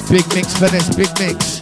[0.09, 1.61] Big mix for this, big mix.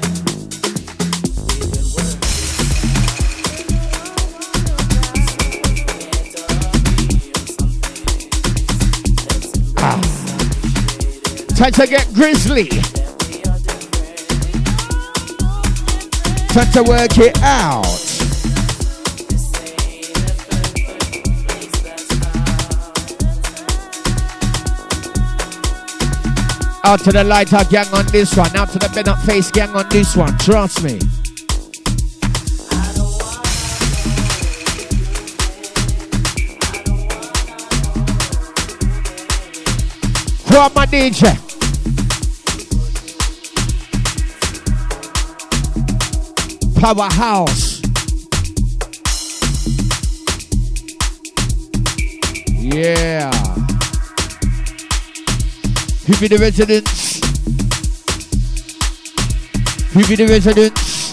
[9.77, 9.99] Ah.
[11.55, 12.69] Time to get grizzly.
[16.49, 18.04] Time to work it out.
[26.87, 28.55] Out to the lighter gang on this one.
[28.55, 30.37] Out to the bent up face gang on this one.
[30.37, 30.99] Trust me.
[40.65, 41.35] Are my DJ?
[46.79, 47.81] Powerhouse.
[52.57, 53.64] Yeah.
[56.05, 57.17] Who be the residents?
[59.89, 61.09] Who be the residents?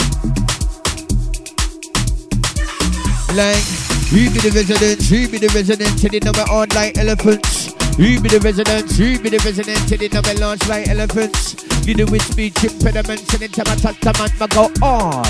[3.33, 3.65] Like,
[4.13, 5.09] who be the residents?
[5.09, 5.99] Who be the residents?
[5.99, 7.73] Till they know on like elephants.
[7.97, 8.99] Who be the residents?
[8.99, 9.89] Who be the residents?
[9.89, 11.57] Till they know launch like elephants.
[11.87, 15.25] You do with speech impediments and into my testament, I go on.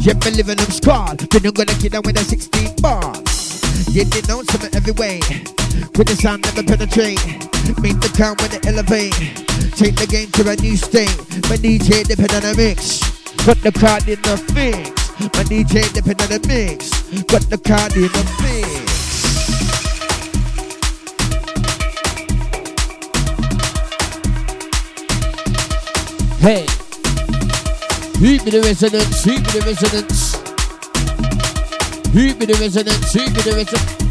[0.00, 1.28] Yeah, me living them.
[1.28, 3.33] Then I'm gonna kill them with a 16 bars.
[3.90, 5.20] Yeah, they know something every way.
[5.96, 7.22] With the sound never penetrate.
[7.80, 9.14] Make the count when they elevate.
[9.76, 11.14] Take the game to a new state.
[11.48, 13.00] My DJ depend on the mix.
[13.44, 14.90] Put the card in the fix.
[15.20, 16.90] My DJ depend on the mix.
[17.24, 18.84] Put the card in the fix.
[26.40, 26.66] Hey.
[28.20, 28.50] Be the?
[29.24, 30.23] Who be the residents?
[32.14, 33.12] Who be the residents?
[33.12, 34.03] Who be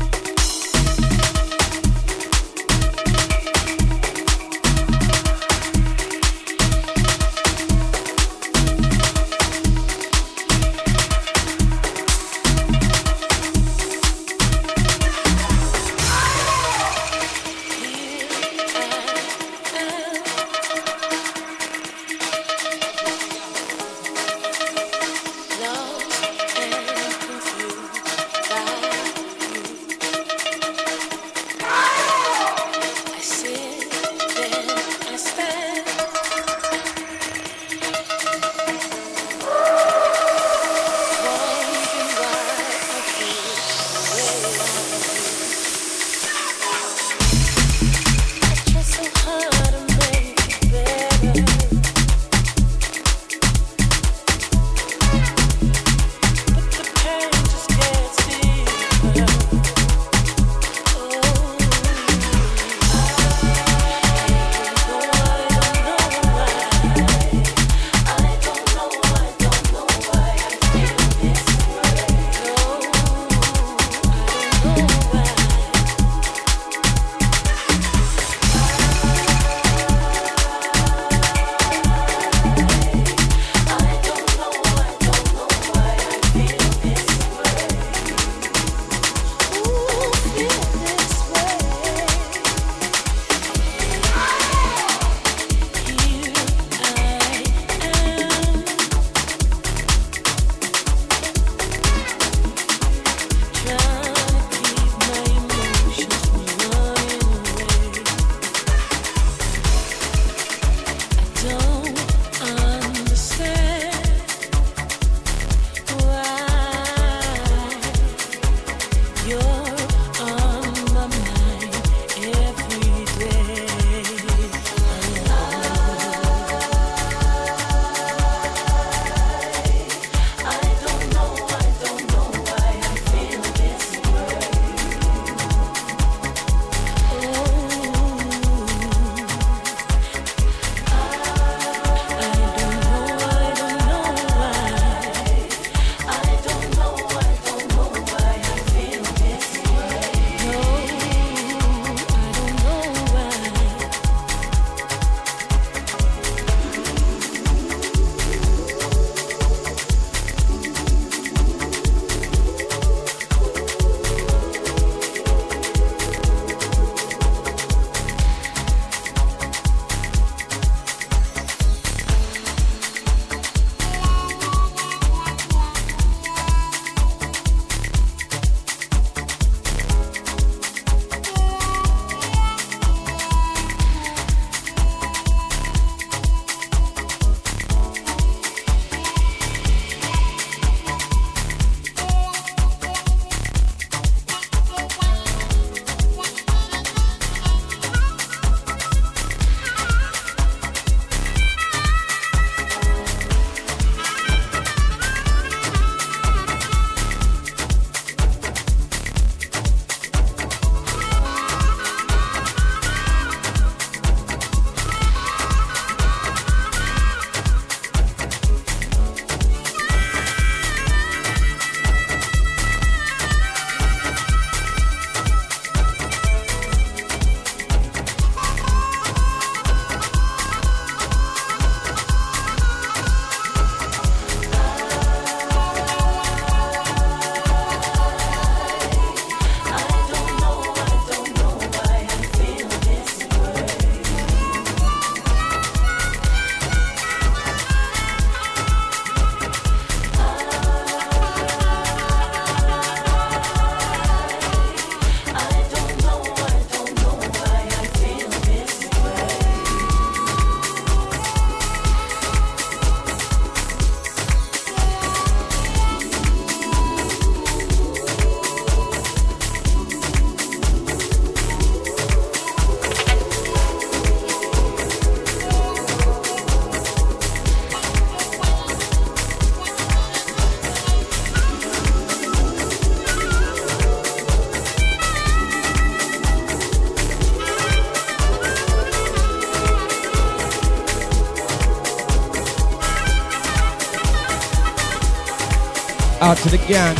[296.43, 296.95] to the gang.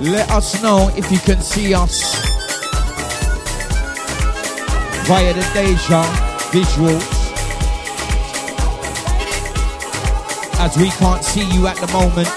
[0.00, 2.14] Let us know if you can see us
[5.06, 6.04] via the Deja
[6.52, 7.04] visuals.
[10.58, 12.28] As we can't see you at the moment.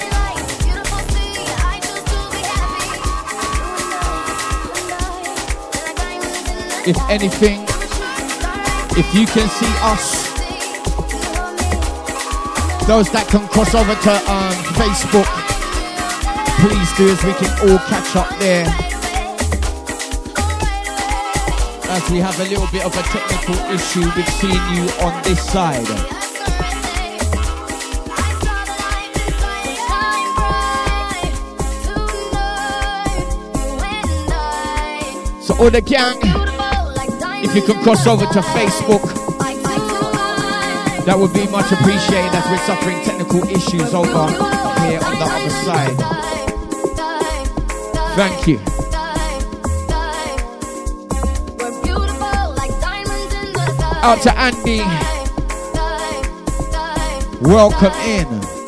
[6.85, 7.63] If anything,
[8.97, 10.28] if you can see us,
[12.89, 15.29] those that can cross over to um, Facebook,
[16.57, 18.65] please do as we can all catch up there.
[21.93, 25.37] As we have a little bit of a technical issue with seeing you on this
[25.39, 25.85] side.
[35.45, 36.17] So all the gang,
[37.45, 39.28] if you can cross over to Facebook,
[41.09, 44.27] that would be much appreciated as we're suffering technical issues over
[44.85, 45.97] here on the other side.
[48.15, 48.59] Thank you.
[54.03, 54.83] Out to Andy.
[57.41, 58.58] Welcome in.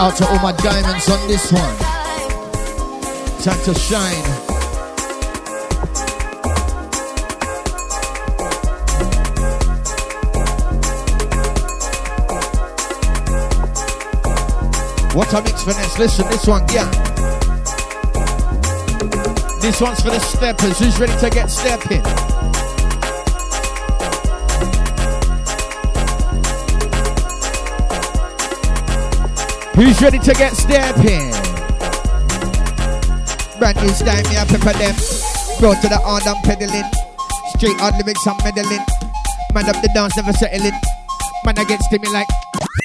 [0.00, 1.76] Out to all my diamonds on this one.
[3.42, 4.22] Time to shine.
[15.16, 15.98] What a mix for this.
[15.98, 16.88] Listen, this one, yeah.
[19.60, 20.78] This one's for the steppers.
[20.78, 22.27] Who's ready to get stepping?
[29.78, 31.30] Who's ready to get stepping?
[33.60, 34.96] Brand new style, me a pepper them.
[35.60, 36.82] Brought to the hard I'm pedaling.
[37.54, 38.84] Straight on lyrics, I'm meddling.
[39.54, 40.72] Man up the dance, never settling.
[41.44, 42.26] Man I against me like.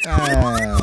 [0.05, 0.77] Uh,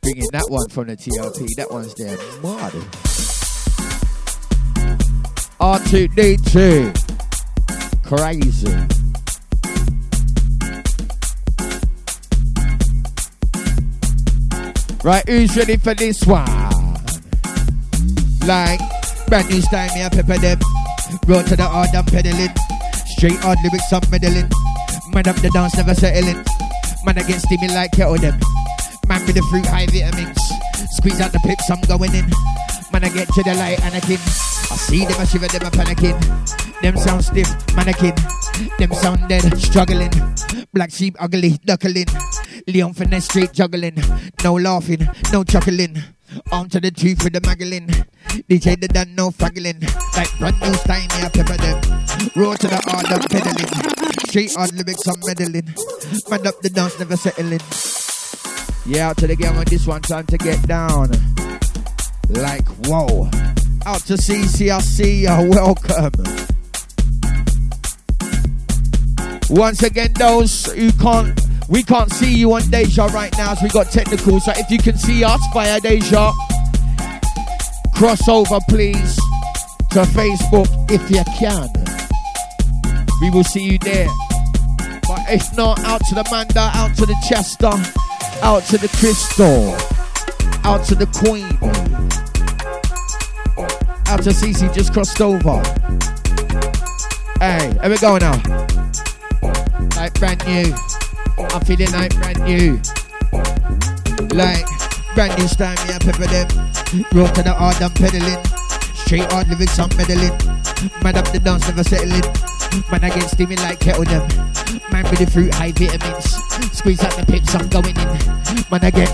[0.00, 1.46] Bringing that one from the TLP.
[1.56, 2.16] That one's there.
[2.42, 2.72] Mad.
[5.60, 6.94] R2D2.
[8.02, 8.93] Crazy.
[15.04, 16.48] Right, who's ready for this one?
[18.48, 18.80] Like,
[19.28, 20.58] brand new style, me a pepper them.
[21.26, 22.48] Brought to the hard, I'm pedaling.
[23.12, 24.48] Straight hard lyrics, I'm meddling.
[25.12, 26.42] Man up the dance, never settling.
[27.04, 28.40] Man against me like kettle them.
[29.06, 30.40] Man with the fruit, high vitamins.
[30.96, 32.24] Squeeze out the pips, I'm going in.
[32.90, 34.16] Man, I get to the light, Anakin.
[34.72, 36.80] I see them, I shiver them, I panicking.
[36.80, 38.14] Them sound stiff, mannequin.
[38.78, 40.12] Them sound dead, struggling.
[40.72, 42.06] Black sheep, ugly, duckling.
[42.66, 43.96] Leon finesse straight juggling.
[44.42, 46.02] No laughing, no chuckling.
[46.50, 47.86] On to the truth with the maggling.
[48.48, 49.80] DJ the done no fraggling.
[50.16, 51.80] Like brand new style, me pepper them.
[52.34, 53.68] Roll to the hard, I'm pedaling.
[54.28, 55.74] Straight on lyrics, I'm meddling.
[56.30, 57.60] Man up the dance, never settling.
[58.86, 61.10] Yeah, out to the game on this one, time to get down.
[62.30, 63.28] Like, whoa.
[63.86, 66.12] Out to CCRC, welcome.
[69.50, 71.38] Once again, those who can't,
[71.68, 74.40] we can't see you on Deja right now as we got technical.
[74.40, 76.32] So if you can see us via Deja,
[77.94, 79.16] cross over please
[79.90, 81.68] to Facebook if you can.
[83.20, 84.08] We will see you there.
[85.06, 87.72] But if not, out to the Manda, out to the Chester,
[88.42, 89.74] out to the Crystal,
[90.64, 91.44] out to the Queen,
[94.08, 95.62] out to Cece just crossed over.
[97.38, 98.42] Hey, here we go now.
[99.96, 100.74] Like brand new.
[101.38, 102.80] I'm feeling like brand new.
[104.34, 104.66] Like
[105.14, 106.48] brand new style, me a pepper them.
[107.12, 108.42] Roll to the hard, I'm pedaling.
[108.94, 110.32] Straight hard lyrics, I'm meddling.
[111.02, 112.24] Man up the dance, never settling.
[112.90, 114.26] Man, I get steamy like kettle them.
[114.90, 116.34] Man with the fruit, high vitamins.
[116.76, 118.08] Squeeze out the pips, I'm going in.
[118.70, 119.10] Man, I get.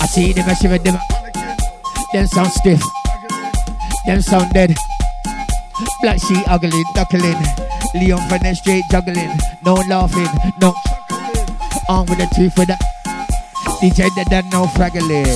[0.00, 0.98] I see them, I shiver them.
[2.12, 2.82] Them sound stiff.
[4.06, 4.76] Them sound dead.
[6.02, 7.71] Black sheep ugly, duckling.
[7.94, 9.30] Leon finesse straight juggling.
[9.64, 10.28] No laughing,
[10.60, 10.74] no.
[11.88, 12.76] On with the truth for the
[13.80, 15.26] DJ that done no fraggling.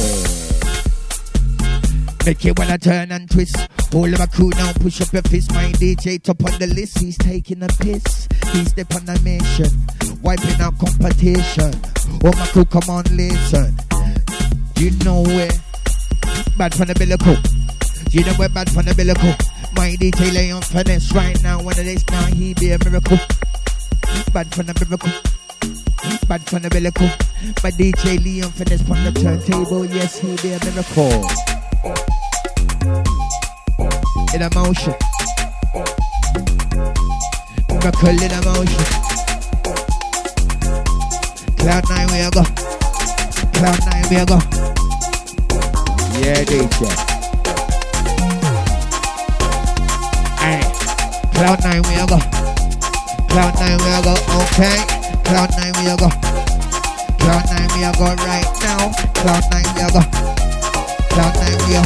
[2.24, 3.56] Make it when I turn and twist.
[3.94, 5.52] All of my crew now push up your fist.
[5.52, 6.98] My DJ top on the list.
[6.98, 8.26] He's taking a piss.
[8.52, 9.70] He's step on a mission.
[10.22, 11.72] Wiping out competition.
[12.24, 13.76] All my crew, come on, listen.
[14.76, 15.50] You know where?
[16.58, 17.36] Bad for the umbilical.
[18.10, 19.34] You know we're bad for the umbilical.
[19.76, 21.62] My DJ Leon finesse right now.
[21.62, 23.18] One of these now he be a miracle.
[24.32, 25.12] Bad for the miracle.
[26.28, 27.06] Bad for the umbilical.
[27.62, 29.84] My DJ Leon finesse on the turntable.
[29.84, 31.28] Yes, he be a miracle.
[34.34, 34.94] In a motion.
[37.68, 38.84] Miracle in a motion.
[41.58, 42.42] Cloud nine we go.
[43.52, 44.38] Cloud nine we go.
[46.20, 47.15] Yeah, DJ.
[50.46, 50.62] Hey,
[51.34, 52.18] Cloud nine we go.
[53.26, 54.14] Cloud nine we go.
[54.46, 54.78] Okay.
[55.26, 56.08] Cloud nine we go.
[57.18, 58.94] Cloud nine we go right now.
[59.18, 60.02] Cloud nine we go.
[61.10, 61.82] Cloud nine we a.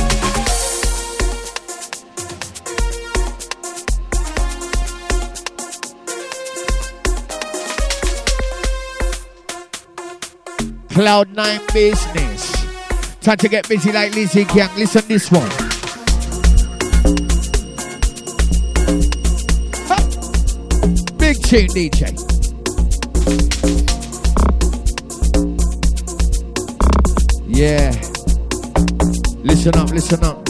[10.91, 12.53] Cloud nine business.
[13.23, 14.69] Time to get busy like Lizzie Gang.
[14.77, 15.70] Listen this one.
[21.51, 22.07] Tune DJ.
[27.49, 27.91] Yeah.
[29.43, 30.47] Listen up, listen up.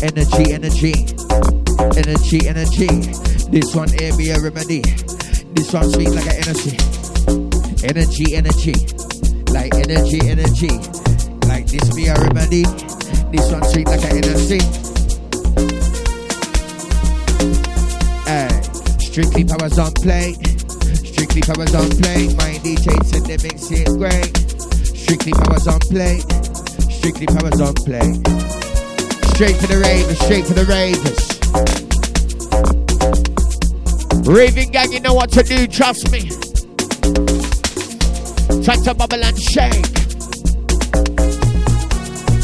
[0.00, 0.94] Energy, energy.
[1.94, 2.86] Energy, energy.
[3.50, 4.80] This one here be a remedy.
[5.52, 6.78] This one sweet like an energy.
[7.84, 8.72] Energy, energy.
[9.52, 10.72] Like energy, energy.
[11.46, 12.62] Like this be a remedy.
[13.30, 14.89] This one sweet like an energy.
[19.10, 20.34] Strictly powers on play.
[21.02, 22.28] Strictly powers on play.
[22.38, 24.36] My DJ said they mix it great.
[24.96, 26.20] Strictly powers on play.
[26.88, 28.14] Strictly powers on play.
[29.34, 31.26] Straight for the ravers, straight for the ravers.
[34.26, 36.30] Raving gang, you know what to do, trust me.
[38.62, 39.86] Time to bubble and shake.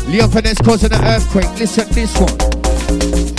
[0.09, 1.59] Leon Finesse causing an earthquake.
[1.61, 2.17] Listen this.
[2.19, 3.36] One,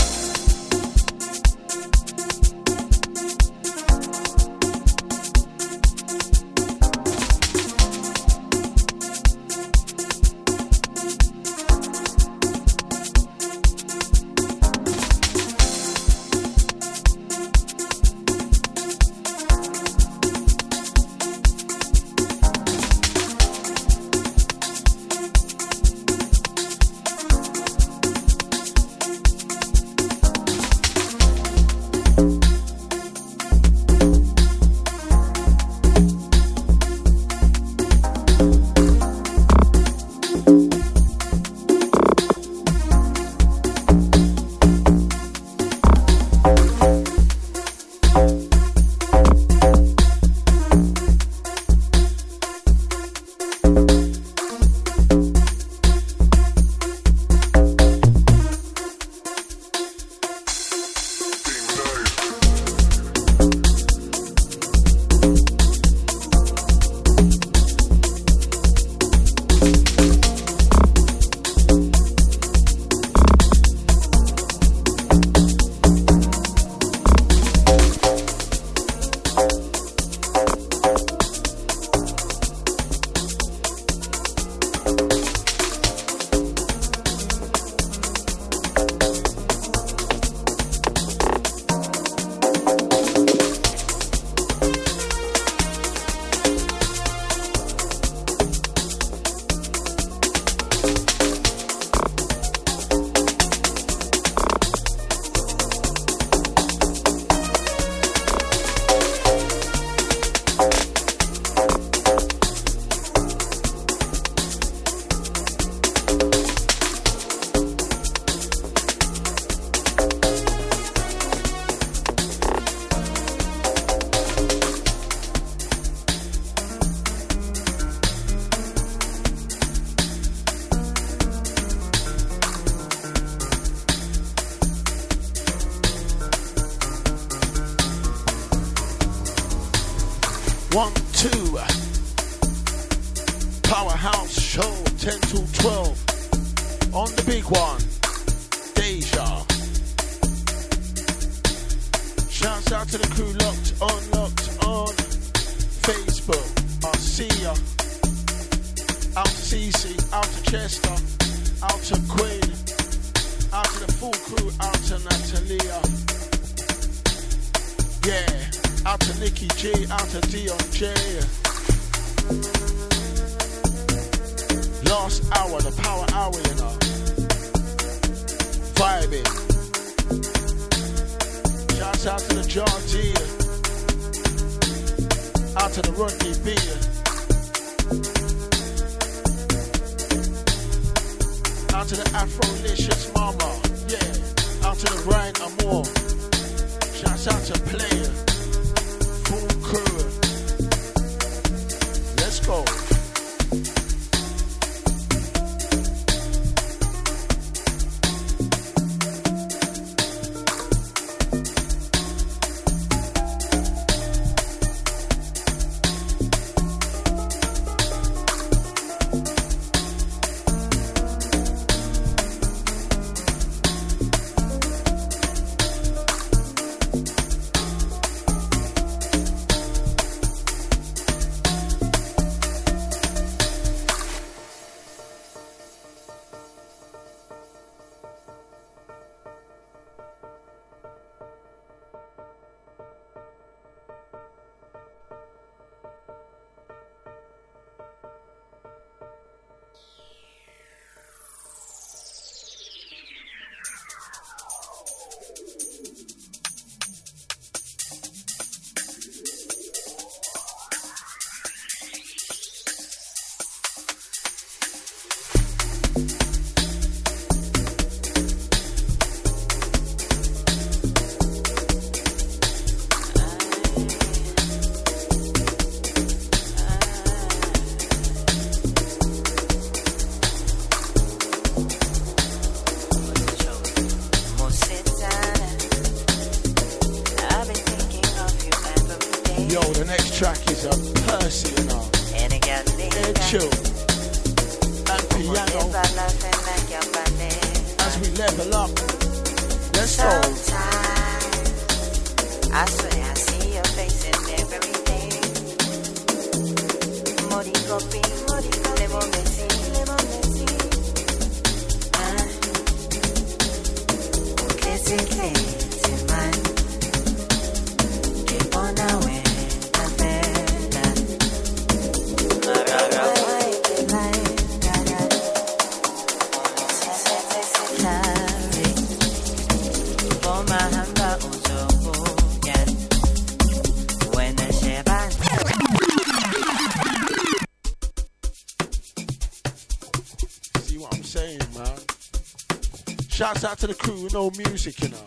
[343.27, 345.03] Shouts out to the crew no music, you know.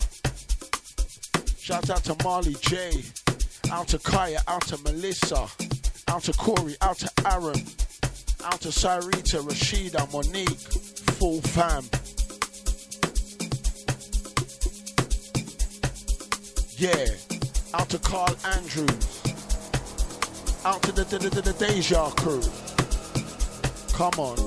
[1.57, 3.03] Shouts out to Marley J.
[3.71, 5.47] Out to Kaya, out to Melissa.
[6.07, 7.65] Out to Corey, out to Aaron.
[8.43, 10.59] Out to Sarita, Rashida, Monique.
[11.17, 11.83] Full fam.
[16.77, 17.07] Yeah.
[17.73, 19.21] Out to Carl Andrews.
[20.63, 22.43] Out to the, the, the, the Deja crew.
[23.97, 24.37] Come on.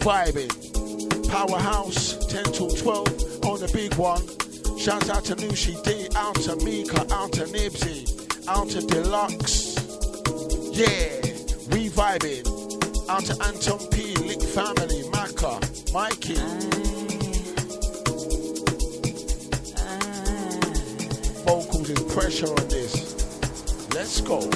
[0.00, 0.67] Vibing.
[1.28, 4.22] Powerhouse, 10 till 12 on the big one.
[4.78, 9.76] Shouts out to Nushi D, out to Mika, out to Nibsy, out to Deluxe.
[10.72, 11.20] Yeah,
[11.70, 12.46] we vibing.
[13.08, 15.58] Out to Anton P, Lick Family, Maka,
[15.92, 16.36] Mikey.
[21.44, 23.14] Vocals is pressure on this.
[23.94, 24.48] Let's go.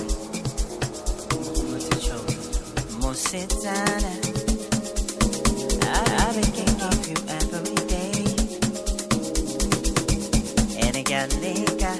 [6.32, 6.38] Mositana.
[6.38, 8.12] I, I've thinking of you every day.
[10.80, 11.96] And I got liquor.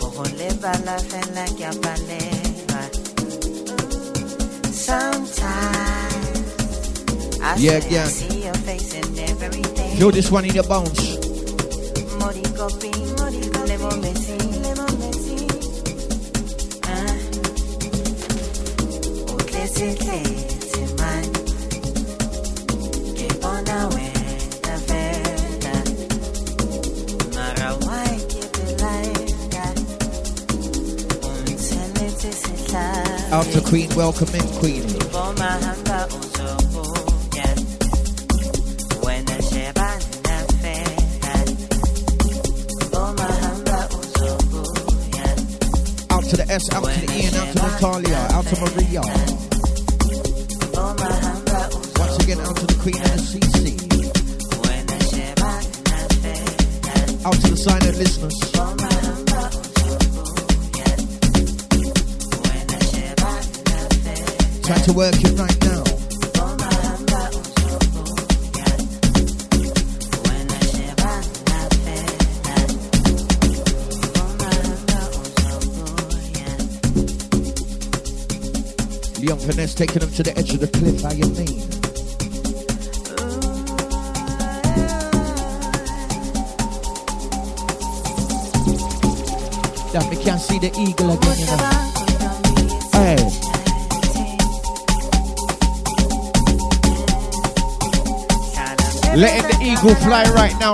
[0.00, 0.48] Ohole
[0.84, 2.82] la fela kya paleva.
[4.72, 5.38] Sometimes
[7.40, 8.06] I Yeah, yeah.
[8.06, 9.96] See your face in everything.
[9.96, 11.18] Feel this one in your bones.
[12.18, 12.90] Moricopi,
[13.68, 15.46] le bomesi, le bomesi.
[16.84, 17.14] Ah,
[19.32, 20.37] uklesi
[33.38, 34.82] Out to Queen, welcome in, Queen.
[46.10, 49.02] Out to the S, out to the and out to Natalia, out to Maria.
[51.96, 53.78] Once again out to the Queen and the CC.
[57.24, 58.47] Out to the silent listeners.
[64.88, 65.84] To work it right now.
[79.20, 81.02] Leon Finesse taking them to the edge of the cliff.
[81.02, 81.68] How you mean?
[89.92, 91.97] That me can't see the eagle again, you know.
[99.18, 100.70] Letting the eagle fly right now,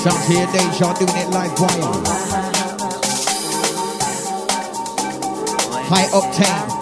[0.00, 1.92] Sounds here, Deja doing it live wire.
[5.90, 6.78] High octane.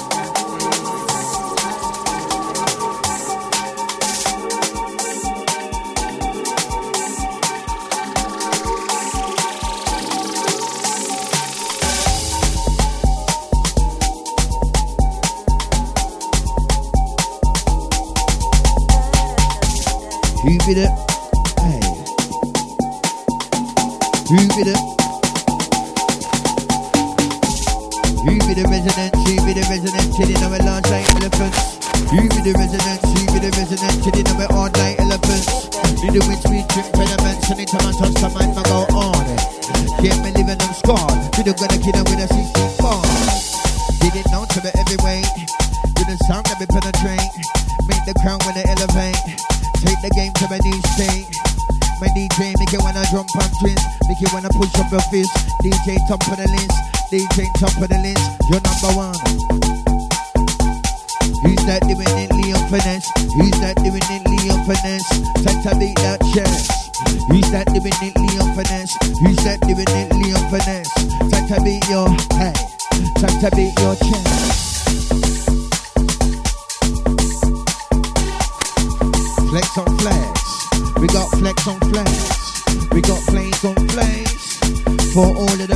[20.45, 21.08] Who be the
[24.29, 24.77] Who be the
[28.29, 29.17] Who be the resident?
[29.25, 30.05] Who be the resident?
[30.21, 31.81] Chilling on a large like elephants.
[32.13, 33.01] Who be the resident?
[33.09, 33.95] Who be the resident?
[34.05, 35.73] Chilling on a hard like elephants.
[36.05, 37.49] The wind sweet drink pediments.
[37.49, 39.25] Anytime I touch the mic, I go on.
[39.33, 39.41] It.
[39.97, 41.17] Can't me living them scarred.
[41.41, 43.01] We don't gonna kill with a 16 bar.
[44.05, 45.25] Did it known to be heavyweight.
[45.97, 47.33] With the sound that we penetrate.
[47.89, 49.25] Make the crown when they elevate.
[49.81, 51.48] Take the game to my new state.
[52.01, 53.85] My DJ make you wanna jump and twist.
[54.07, 55.31] Make you wanna push up your fist.
[55.63, 56.79] DJ top of the list.
[57.11, 58.23] DJ top of the list.
[58.47, 59.19] You're number one.
[61.43, 63.11] Who's that doing it, Leon Finesse?
[63.35, 65.11] Who's that doing it, Leon Finesse?
[65.43, 66.71] Time to beat that chest.
[67.31, 68.95] Who's that doing it, Leon Finesse?
[69.19, 70.91] Who's that doing it, Leon Finesse?
[71.31, 72.09] Time to beat your
[72.39, 72.55] head.
[73.19, 74.68] Time to beat your chest.
[81.69, 82.65] On flex.
[82.93, 84.57] We got flames on flames.
[85.13, 85.68] For all the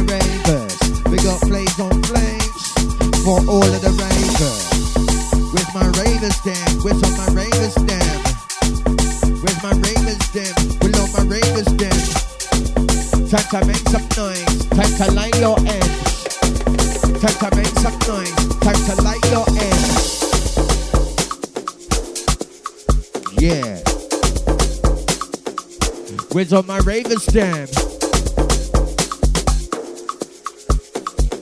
[26.52, 27.66] Where's all my ravers then?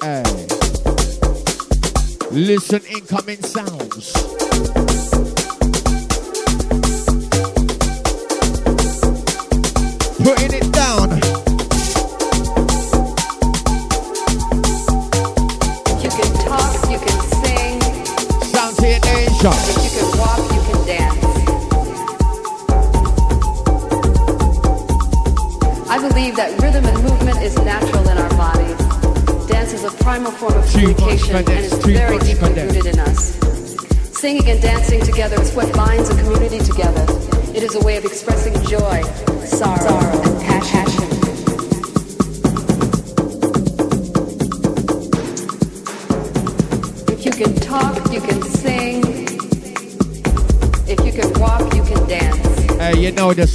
[0.00, 0.46] Hey.
[2.30, 4.29] Listen, incoming sounds.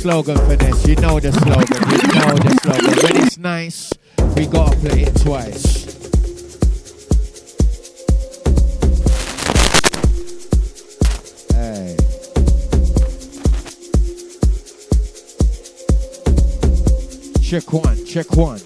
[0.06, 0.88] Slogan for this.
[0.88, 1.82] You know the slogan.
[1.90, 2.95] You know the slogan.
[3.02, 3.91] When it's nice,
[4.36, 5.86] we gotta play it twice.
[11.56, 11.98] Hey.
[17.41, 18.61] Check one, check one.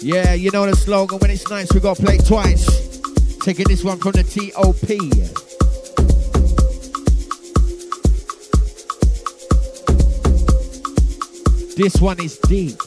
[0.00, 1.18] Yeah, you know the slogan.
[1.18, 2.66] When it's nice, we gotta play it twice.
[3.42, 5.35] Taking this one from the TOP.
[11.76, 12.85] This one is deep.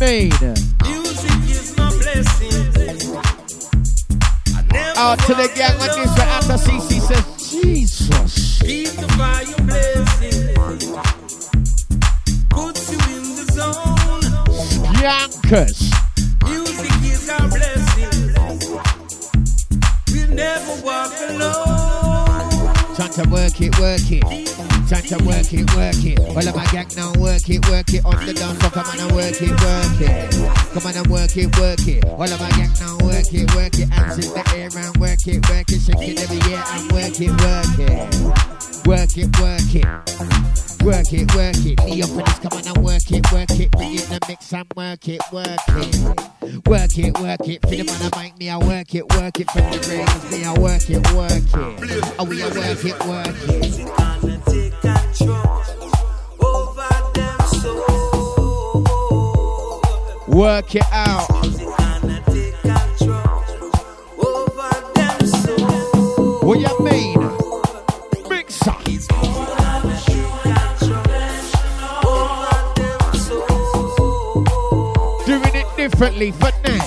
[0.00, 0.63] How
[30.94, 32.04] On and work it, work it.
[32.04, 33.88] All of my gang now work it, work it.
[33.90, 35.80] Hands in the air and work it, work it.
[35.80, 38.14] Shake it every year and work it, work it.
[38.86, 39.84] Work it, work it.
[40.84, 41.84] Work it, work it.
[41.84, 43.70] Me up and come on and work it, work it.
[43.72, 46.66] Bring in the mix and work it, work it.
[46.68, 47.62] Work it, work it.
[47.62, 49.50] For the man I make me, I work it, work it.
[49.50, 52.14] For the brains, me, I work it, work it.
[52.18, 54.43] Oh, we a work it, work it.
[60.34, 61.30] Work it out.
[66.42, 67.20] What you mean?
[68.28, 68.74] Mixer.
[75.24, 76.83] Doing it differently for Nash.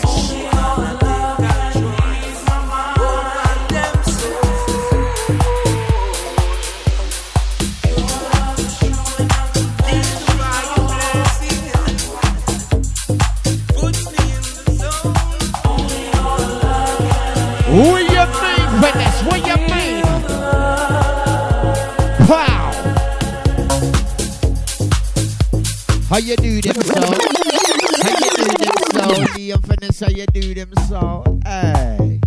[30.88, 31.40] So?
[31.46, 32.20] Hey.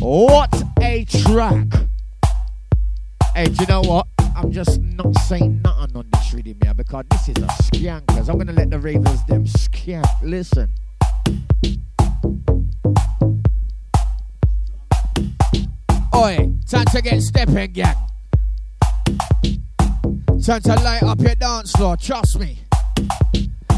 [0.00, 1.66] What a track!
[3.34, 4.06] Hey, do you know what?
[4.36, 8.28] I'm just not saying nothing on this rhythm here because this is a scankers.
[8.28, 10.06] I'm gonna let the ravens them skank.
[10.22, 10.70] Listen.
[16.14, 17.96] Oi, time to get stepping, gang.
[20.44, 22.58] Time to light up your dance floor, trust me.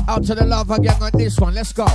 [0.08, 1.86] Out to the lava gang on this one, let's go.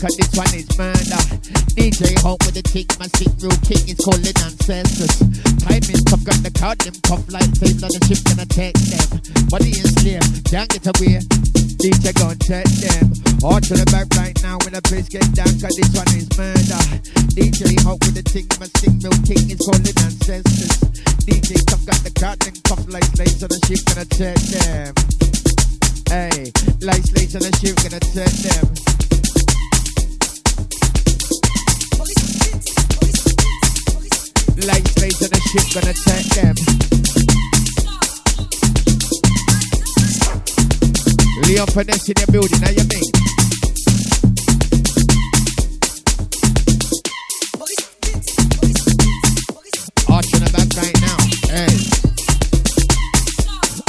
[0.00, 1.20] Cause this one is murder.
[1.76, 5.12] DJ Hope with the tick, my sick real king is calling ancestors.
[5.90, 7.50] Is tough, got the card, them cuff like
[7.82, 9.02] on the ship, gonna take them.
[9.50, 11.18] Body is slim, can't get away.
[11.82, 13.12] DJ gon' check them.
[13.42, 16.30] Arch in the back right now when the place get down, cause this one is
[16.38, 16.80] murder.
[17.34, 20.78] DJ Hope with the tick, my sick real king is calling ancestors.
[21.26, 24.94] DJ tough, got the card, them cuff like slaves on the ship, gonna check them.
[26.08, 29.09] Hey, like the ship, gonna check them.
[34.66, 36.54] Like slaves on the ship, gonna check them.
[41.48, 43.10] Leon Finesse in your building, how you mean?
[50.08, 51.18] Arch on the back right now,
[51.48, 51.72] hey.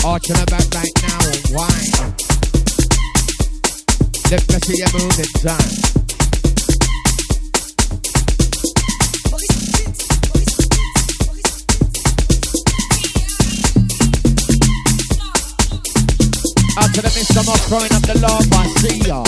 [0.07, 1.19] Arch on the back right now,
[1.51, 1.91] wine.
[4.31, 6.00] Let me see you moving time.
[17.01, 17.45] To the Mr.
[17.45, 19.23] Moss throwing up the love, I see ya.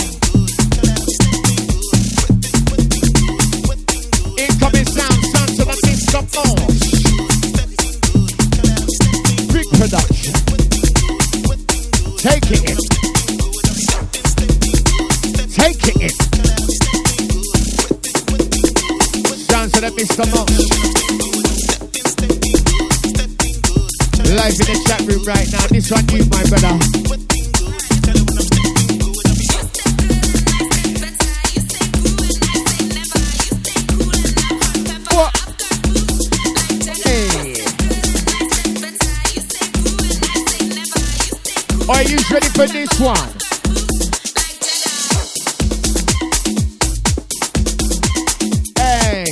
[4.38, 6.22] Incoming sound, sound to the Mr.
[6.34, 6.78] Moss.
[9.52, 10.34] Big production.
[12.18, 12.78] Take it in.
[15.48, 16.14] Take it.
[19.48, 20.24] Sound to the Mr.
[20.30, 20.50] Moss.
[24.30, 25.66] Live in the chat room right now.
[25.68, 27.03] This one you, my brother.
[43.04, 43.16] One?
[48.80, 49.26] Hey.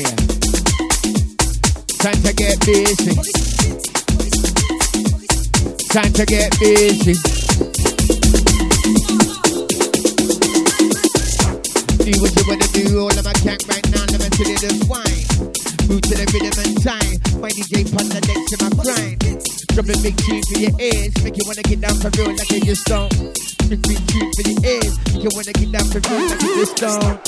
[1.96, 3.14] Time to get busy.
[5.88, 7.16] Time to get busy.
[11.96, 14.84] Do what you wanna do, all of my can't right now, never till it is
[14.84, 15.24] wine.
[15.88, 17.40] Move to the rhythm and time.
[17.40, 19.22] My DJ put the next to my grind.
[19.72, 22.60] Dropping big tune for your ears, make you wanna get down for real like you
[22.60, 23.51] just don't.
[23.68, 27.18] Big tune for the ears, you wanna get down for like you just don't.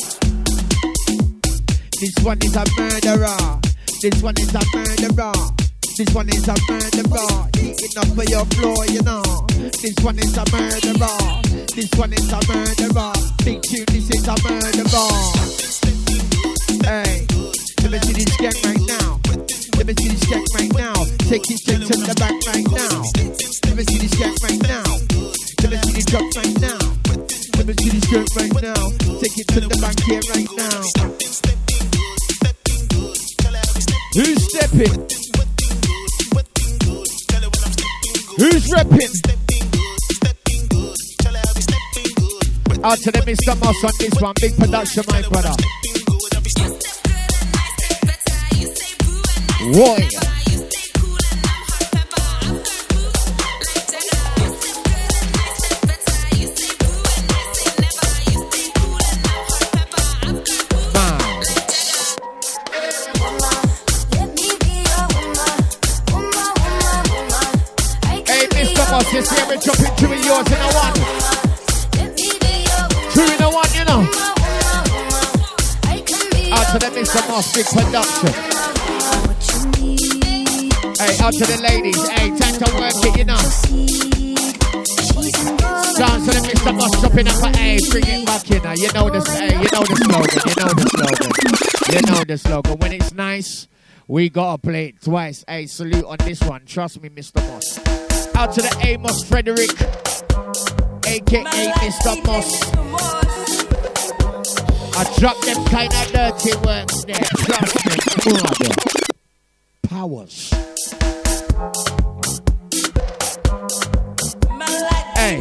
[2.01, 3.61] This one is a murderer.
[4.03, 5.33] This one is a murderer.
[5.97, 7.49] This one is a murderer.
[7.57, 9.23] Eating up for your floor, you know.
[9.81, 11.17] This one is a murderer.
[11.73, 13.13] This one is a murderer.
[13.45, 15.09] Big tune, this is a murderer.
[16.85, 17.25] Hey,
[17.81, 19.21] let me see this gang right now.
[19.79, 20.95] Let me see this gang right now.
[21.31, 23.01] Take it straight to the back right now.
[23.65, 25.14] Let me see this gang right now.
[25.65, 26.79] Let me see this drop right now.
[27.57, 28.75] Let me see this drop right now.
[28.75, 28.91] now.
[29.17, 30.85] Take it to the bank here right now.
[34.13, 34.93] Who's stepping?
[38.37, 39.09] Who's repping?
[42.85, 43.59] Out to the Mr.
[43.59, 45.55] Moss on this one, big production, my brother.
[49.73, 50.34] Warrior.
[77.43, 78.31] Big production.
[80.95, 82.09] Hey, out to the ladies.
[82.11, 83.35] Hey, time to work it, you know.
[85.99, 86.73] Dance to the Mr.
[86.77, 88.73] Moss dropping up for a bring it back, you know.
[88.73, 91.35] You know the hey, you know the slogan, you know the slogan.
[91.93, 92.79] You know the slogan.
[92.79, 93.67] When it's nice,
[94.07, 95.45] we gotta play it twice.
[95.49, 96.65] Hey, salute on this one.
[96.67, 97.45] Trust me, Mr.
[97.49, 97.79] Moss.
[98.37, 99.73] Out to the Amos Frederick,
[101.07, 102.25] aka Mr.
[102.27, 103.54] Moss.
[104.97, 107.17] I drop them kind of dirty words there.
[107.37, 107.97] Trust me,
[108.43, 108.71] mother.
[109.89, 110.51] Powers.
[115.17, 115.39] Hey,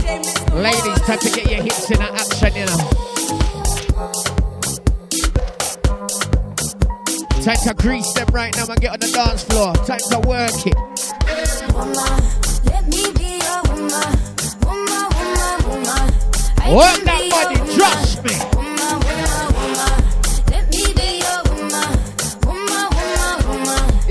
[0.53, 2.77] ladies, time to get your hips in action, you know.
[7.43, 9.73] Time to grease them right now and get on the dance floor.
[9.85, 10.75] Time to work it.
[16.73, 18.72] Work that body, trust me.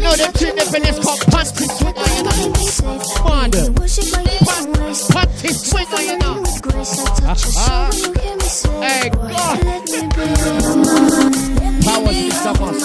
[0.00, 2.52] know them three different called panty swinger, you know.
[3.24, 3.50] Pan-
[5.10, 6.42] Panty swinger, you know.
[7.56, 7.90] Ah.
[8.82, 9.58] Hey, God.
[11.84, 12.52] Powers, Mr.
[12.60, 12.82] Moss,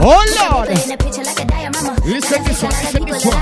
[0.00, 0.68] Oh, Lord.
[2.04, 3.34] Listen this one, listen this one.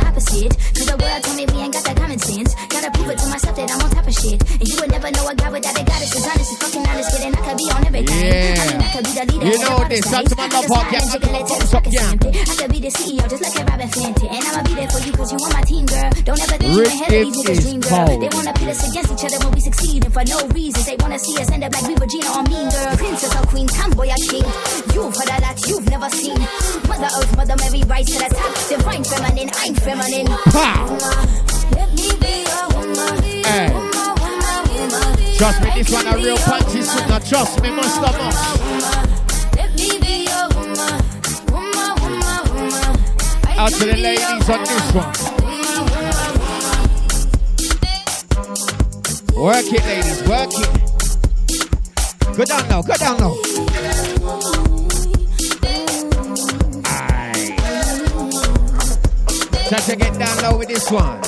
[0.74, 2.52] Cause the world told me we ain't got that common sense.
[2.82, 4.42] Gotta prove it to myself that I'm on top of shit.
[4.42, 6.18] And you would never know a guy without a goddess.
[6.18, 7.30] Is honest, is fucking honest, kidding.
[7.30, 8.10] I could be on everything.
[8.10, 9.46] I mean, I could be the leader.
[9.46, 11.59] You know this, that's my love I part, just yeah, smile and jiggle it till
[11.62, 12.10] what's it's up, like a yeah.
[12.10, 12.22] stamp.
[12.26, 14.26] I could be the CEO, just like a Robyn Fenty.
[14.34, 16.10] And I'ma be there for you cause you on my team, girl.
[16.26, 18.02] Don't ever think you ahead of these niggas dream, girl.
[18.02, 18.18] cold.
[18.18, 20.00] They wanna pit us against each other when we succeed.
[20.02, 22.66] And for no reasons, they wanna see us end up like we Regina or Mean
[22.66, 22.98] Girl.
[22.98, 24.46] Princess or Queen, tomboy or king.
[24.90, 26.42] You've heard a lot you've never seen.
[26.90, 28.50] Mother Earth, Mother Mary, rise to the top.
[28.66, 30.26] Divine feminine, I'm feminine.
[31.78, 32.52] Let me be.
[33.44, 33.69] Hey.
[35.36, 37.20] Trust me, this one a real punchy swinger.
[37.20, 38.12] Trust me, Mr.
[38.19, 38.59] Moss.
[39.56, 41.01] Let me be your woman.
[41.51, 42.97] Woman, woman, woman.
[43.47, 45.12] I Out to the ladies on this one.
[49.43, 50.70] Work it, ladies, work it.
[52.36, 53.35] Go down now, go down now.
[59.69, 61.20] Time to get down low with this one.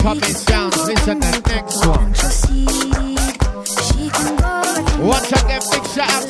[0.00, 2.14] Incoming sounds, listen to the next one.
[3.84, 6.29] She can go Once again, big shout out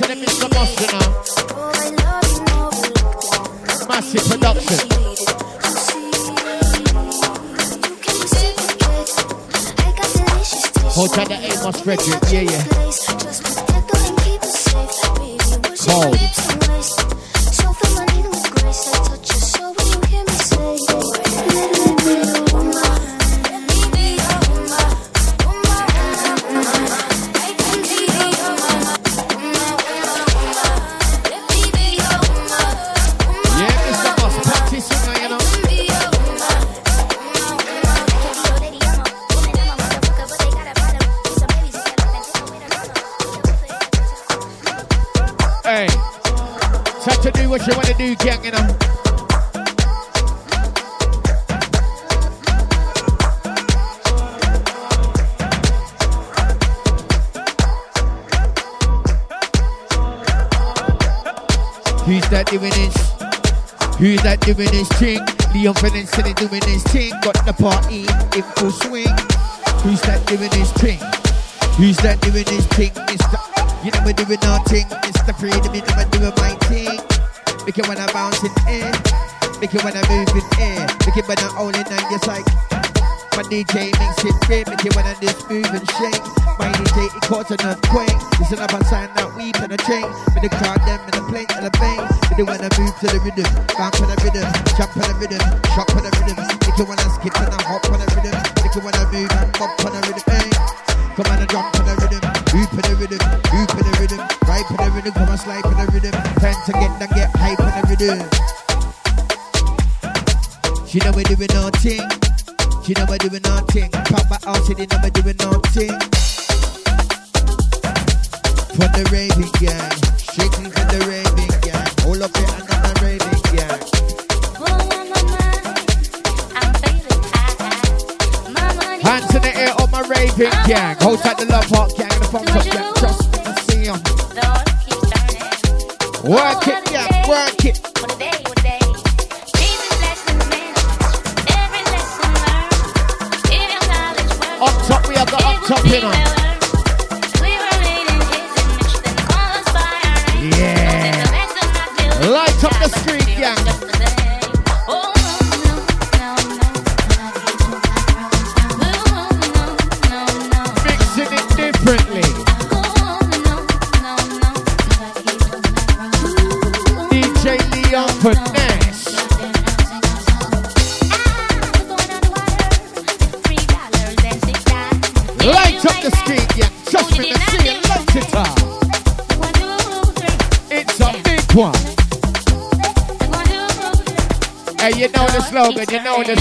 [83.50, 84.62] DJ makes it great.
[84.70, 86.22] Make when I just move and shake.
[86.54, 88.14] My DJ it causes an earthquake.
[88.38, 90.06] Listen up and sign that we penetrate.
[90.06, 91.98] With the crowd them and the plane and the bang.
[92.30, 93.50] Make it when I move to the rhythm.
[93.74, 94.19] Bounce on the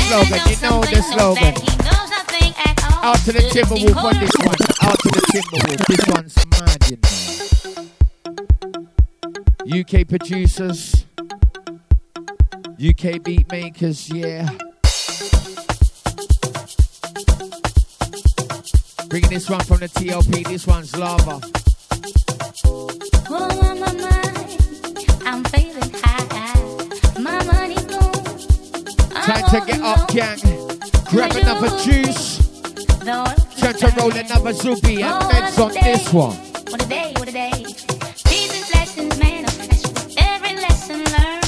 [0.10, 1.54] slogan, you know the slogan.
[3.02, 4.60] Out to the Timberwolf on this one.
[4.82, 5.80] Out to the Timberwolf.
[5.88, 6.98] This one's mad, you
[9.74, 9.80] know.
[9.80, 11.06] UK producers,
[12.84, 14.50] UK beat makers, yeah.
[19.10, 20.48] Bringing this one from the TLP.
[20.48, 21.40] This one's lava.
[22.66, 24.58] Oh, my mind.
[25.26, 26.59] I'm feeling high.
[29.30, 30.40] Time to get up, gang.
[31.06, 32.40] Grab another juice.
[33.06, 36.36] Time to roll another Zubi and meds on this one.
[36.72, 37.64] What a day, what a day.
[38.26, 40.18] Jesus lessons manifest.
[40.18, 41.46] Every lesson learned.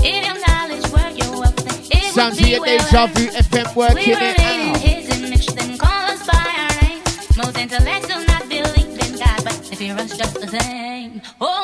[0.00, 3.12] If your knowledge were your weapon, it Sounds would be here, well Deja earned.
[3.12, 4.76] Vu FM working we it out.
[4.78, 7.02] His image, then call us by our name.
[7.36, 11.20] Most intellects do not believe in God, but they fear us just the same.
[11.42, 11.61] Oh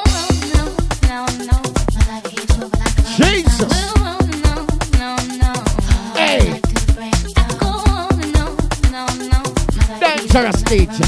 [10.68, 11.00] DJ.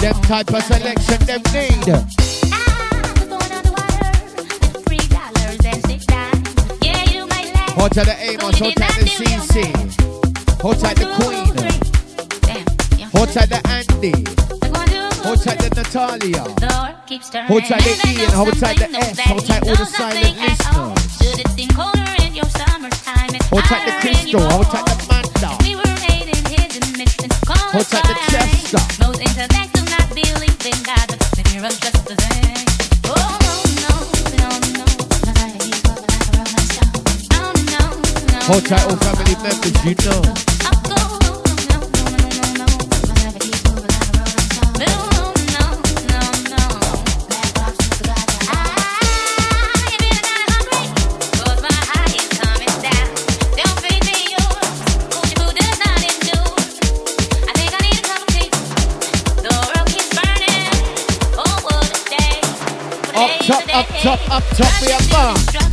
[0.00, 1.84] Them type of selection them need.
[7.76, 9.54] Hold tight the Amos, hold tight the CC.
[10.62, 11.52] Hold tight the Queen.
[13.12, 14.12] Hold tight the Andy.
[15.22, 16.44] Hold tight the Natalia.
[17.48, 21.00] Hold tight the Ian, hold tight the S, hold tight all the silent listeners.
[23.50, 25.29] Hold tight the Crystal, hold tight the Manda.
[27.72, 28.82] Hold tight the Chester.
[28.98, 29.22] Most uh.
[29.22, 32.66] intellects do not believe in God, but they fear us just the same.
[33.06, 33.54] Oh no,
[33.86, 33.94] no,
[34.38, 34.86] no, no.
[38.50, 40.20] Hold oh, tight all family members, you know.
[44.82, 45.09] Oh,
[64.00, 65.69] top, up top, we are bomb.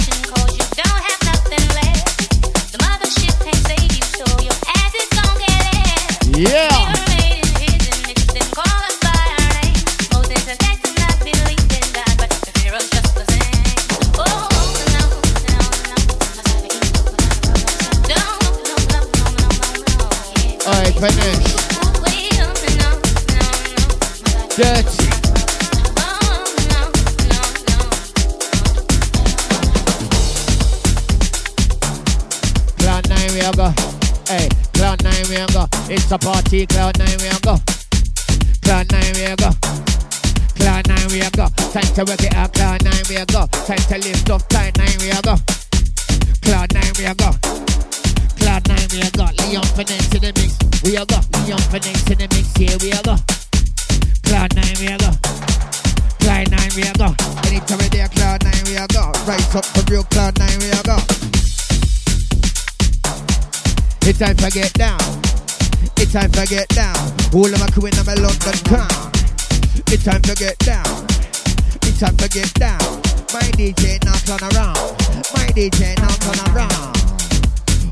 [36.48, 37.58] Party, cloud nine we go.
[38.64, 39.52] Cloud nine we go.
[40.56, 41.48] Cloud nine we go.
[41.76, 43.48] Time to work it out, cloud nine we go.
[43.68, 45.36] Time to lift off, cloud nine we go.
[46.44, 47.32] Cloud nine we go.
[48.40, 49.28] Cloud nine we go.
[49.44, 50.56] Leon Finesse in the mix.
[50.84, 51.20] We go.
[51.44, 52.48] Leon Finesse in the mix.
[52.56, 53.16] Here we go.
[54.24, 55.12] Cloud nine we go.
[56.24, 57.12] Cloud nine we go.
[57.44, 59.12] Anytime we there, cloud nine we go.
[59.28, 60.96] Rise up for real, cloud nine we go.
[64.08, 65.17] It's time to get down.
[66.18, 66.98] It's time to get down.
[67.32, 69.12] All of my crew in my London town.
[69.86, 71.06] It's time to get down.
[71.86, 72.82] It's time to get down.
[73.38, 74.98] My DJ now turn around.
[75.38, 76.98] My DJ now turn around.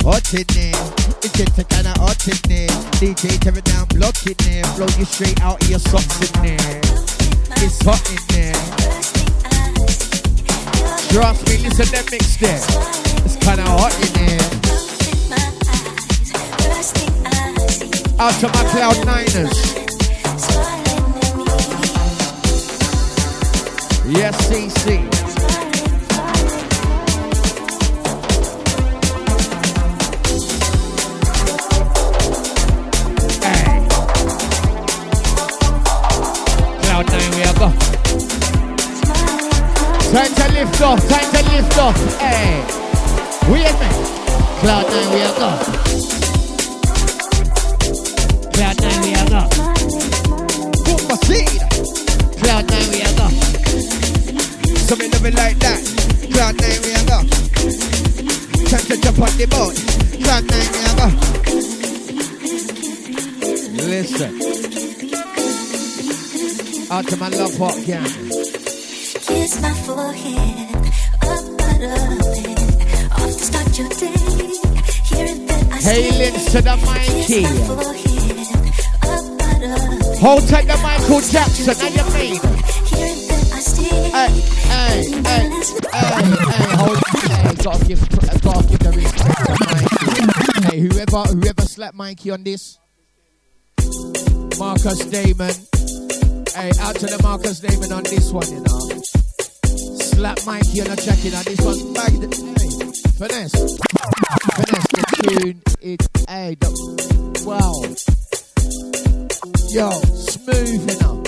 [0.02, 0.73] Hot in there.
[1.22, 2.73] It's just a kind of hot in there.
[2.97, 4.64] DJ tear it down, block in there.
[4.73, 6.81] Blow you straight out of your socks in there.
[7.61, 8.57] It's hot in there.
[11.14, 12.57] Trust me, listen to mix there.
[13.22, 14.85] It's kind of hot in there.
[18.17, 19.75] Out to my cloud niners.
[24.07, 25.03] Yes, CC.
[33.43, 33.85] Hey.
[36.81, 37.69] Cloud nine, we are go.
[40.13, 41.97] Time to lift off, time to lift off.
[42.19, 42.63] Hey.
[43.41, 43.75] A minute.
[44.61, 46.14] Cloud nine, we are go.
[48.56, 49.41] Cloud nine, we are go.
[50.86, 51.61] Put my seed.
[52.40, 53.27] Cloud nine, we are go.
[54.88, 55.82] So me love it like that.
[56.32, 57.18] Cloud nine, we are go.
[58.69, 59.76] Time to jump on the boat.
[60.23, 61.07] Cloud nine, we are go.
[63.91, 64.32] Listen.
[66.91, 68.06] Out to my love hot gang.
[69.26, 70.76] Kiss my forehead,
[71.23, 72.60] up but up it.
[73.11, 74.15] Off to start your day.
[75.03, 77.23] Here and then I Hailing to the Mikey.
[77.26, 78.35] Kiss
[80.26, 82.41] Hold tight the Michael Jackson, how you mean?
[82.89, 84.10] Here and then I stay.
[84.10, 84.34] Hey,
[84.73, 85.45] hey, hey,
[85.93, 88.02] hey, hey, hold hey, gotta give,
[88.41, 90.65] gotta give the respect Mikey.
[90.65, 92.80] Hey, whoever, whoever slapped Mikey on this,
[94.57, 95.53] Marcus Damon.
[96.56, 98.80] Hey, out to the Marcus Damon on this one, you know.
[100.02, 101.93] Slap Mikey on the jacket on this one.
[101.93, 102.27] Bag the,
[102.57, 102.72] hey,
[103.14, 103.53] finesse.
[104.57, 105.61] Finesse the tune.
[105.81, 107.95] It, hey, the, wow.
[109.75, 111.25] Yo, smooth enough.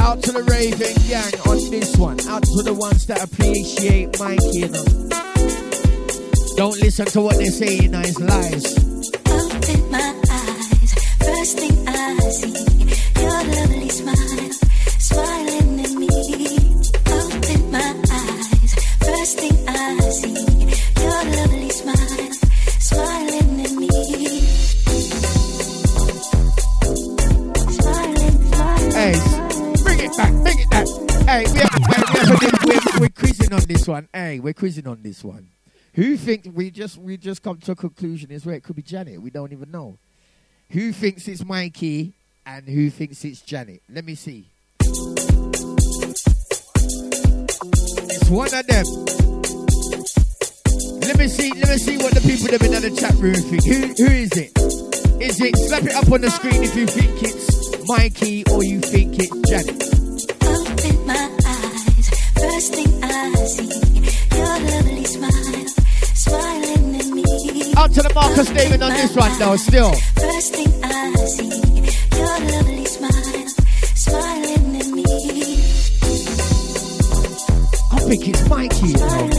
[0.00, 2.20] Out to the Raven gang on this one.
[2.28, 4.84] Out to the ones that appreciate Mikey, know.
[6.56, 8.78] Don't listen to what they say, you know, it's lies.
[9.26, 10.94] Open my eyes.
[11.18, 12.54] First thing I see,
[13.20, 14.52] your lovely smile,
[14.98, 16.08] smiling at me.
[17.18, 18.74] Open my eyes.
[19.06, 20.34] First thing I see,
[21.02, 22.32] your lovely smile,
[22.80, 23.37] smiling
[30.18, 31.28] it.
[31.28, 34.08] Hey, we are, hey, we are, we're, we're quizzing on this one.
[34.12, 35.48] Hey, we're quizzing on this one.
[35.94, 38.82] Who thinks we just we just come to a conclusion is where it could be
[38.82, 39.20] Janet?
[39.20, 39.98] We don't even know.
[40.70, 42.12] Who thinks it's Mikey
[42.46, 43.82] and who thinks it's Janet?
[43.88, 44.46] Let me see.
[48.10, 48.84] It's one of them.
[51.00, 51.52] Let me see.
[51.54, 53.64] Let me see what the people that have been in the chat room think.
[53.64, 54.52] Who who is it?
[55.20, 55.56] Is it?
[55.56, 59.30] Slap it up on the screen if you think it's Mikey or you think it's
[59.48, 60.07] Janet.
[67.78, 69.92] Out to the Marcus David on this right now, Still.
[69.92, 71.48] First thing I see,
[72.16, 73.48] your lovely smile,
[73.94, 75.04] smiling at me.
[77.90, 78.88] I think it's Mikey.
[78.88, 79.30] You know.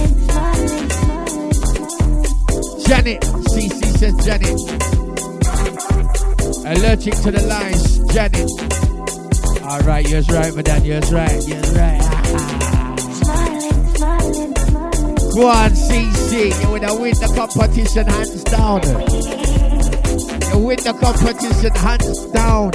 [2.88, 3.22] Janet.
[3.22, 4.60] CC says Janet.
[6.66, 8.50] Allergic to the lines, Janet.
[9.64, 10.84] All right, you're right, madam.
[10.86, 11.48] You're right.
[11.48, 11.99] You're right.
[15.36, 16.50] Go on, CC.
[16.62, 18.82] You wanna win the competition hands down.
[20.50, 22.72] You win the competition hands down.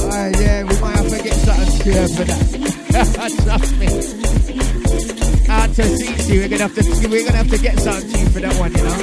[0.00, 2.40] Alright, yeah, we might have to get something square for that.
[3.44, 3.86] Trust me.
[5.48, 8.40] Out to CC, we're gonna have to we're gonna have to get something cheap for
[8.40, 8.96] that one, you know.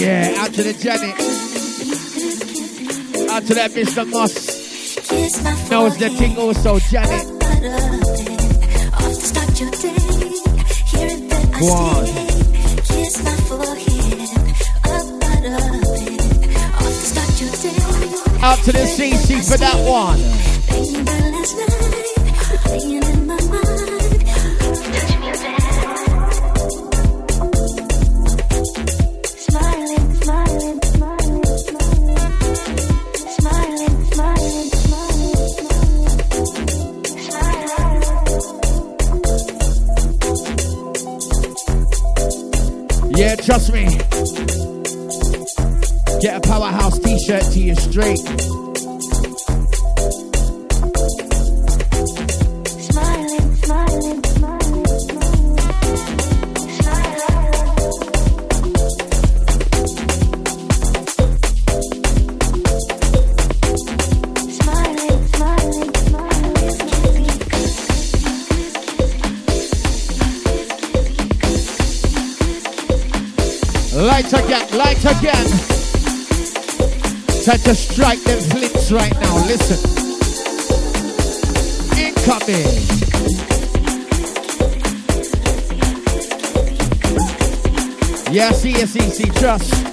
[0.00, 1.18] Yeah, out to the Janet.
[3.30, 4.08] Out to that Mr.
[4.08, 4.61] Moss.
[5.70, 7.26] Knows the thing also, Janet.
[8.94, 9.96] Off to start your day.
[10.86, 12.04] Here and then I Go on.
[12.84, 14.20] Kiss my forehead,
[14.84, 15.72] up but up
[16.02, 16.20] it.
[16.74, 17.78] Off to start your day.
[18.42, 20.20] Out to the CC for that one.
[43.44, 43.86] Trust me.
[46.20, 48.61] Get a powerhouse t-shirt to you straight.
[77.44, 79.34] Time to strike them flips right now.
[79.46, 79.76] Listen.
[81.98, 83.02] Incoming.
[88.32, 89.91] Yes, yes, yes, trust.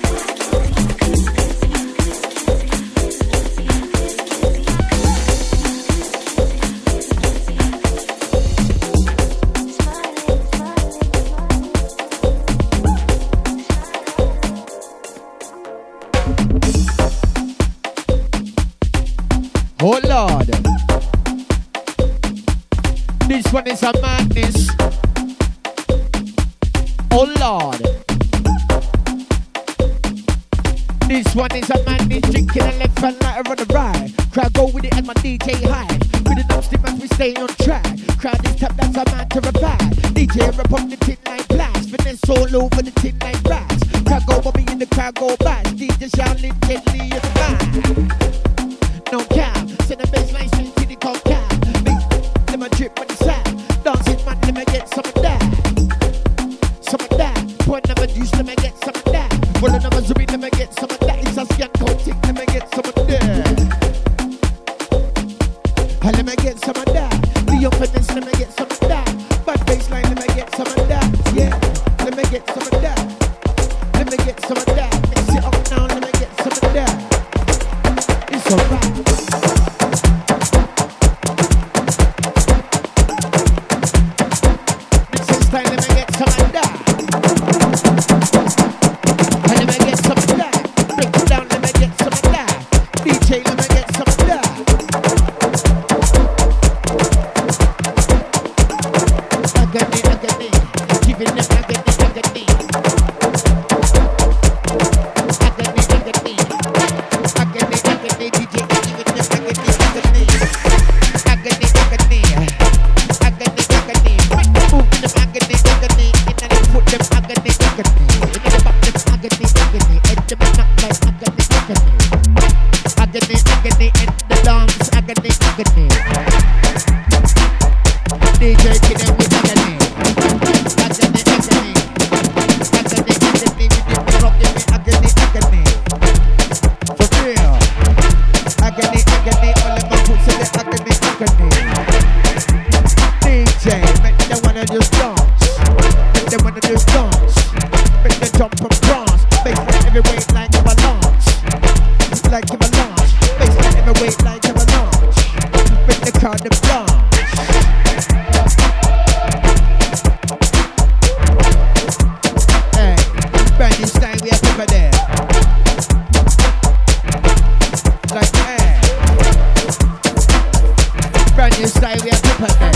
[171.50, 172.74] brand new style, we have to put them.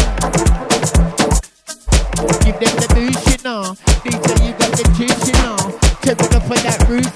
[2.44, 3.76] Give them the new you know.
[4.06, 4.14] Need
[4.46, 5.58] you got the juice, you know.
[6.02, 7.13] Tipping up for that roof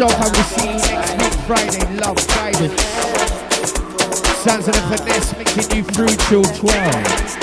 [0.00, 1.96] myself, I will see next Friday.
[1.96, 2.68] Love, Friday.
[4.42, 7.39] Sounds of the finesse, making you through till 12.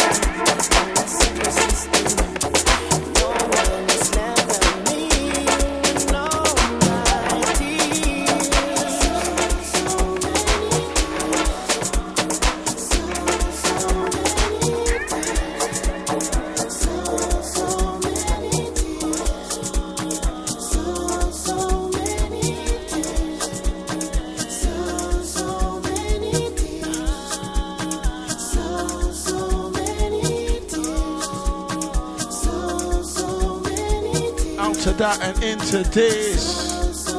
[35.74, 37.12] Into this.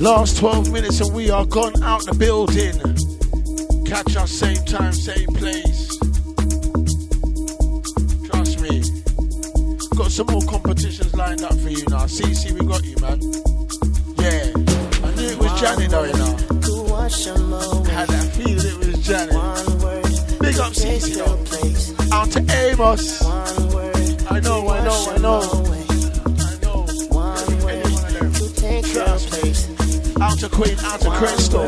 [0.00, 2.74] Last 12 minutes and we are gone out the building.
[3.84, 5.98] Catch us same time, same place.
[8.28, 8.82] Trust me.
[9.96, 12.04] Got some more competitions lined up for you now.
[12.04, 13.20] CC, we got you, man.
[14.18, 14.52] Yeah.
[15.06, 16.36] I knew it was Janet though, you know.
[17.90, 19.34] Had that feeling it was Janet.
[20.40, 22.16] Big up CC though.
[22.16, 23.22] Out to Amos.
[24.30, 25.59] I know, I know, I know.
[30.42, 31.66] Out to Queen, out to Crystal.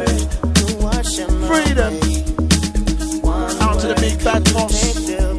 [1.47, 1.95] Freedom.
[3.61, 5.32] Out to the big bad boss.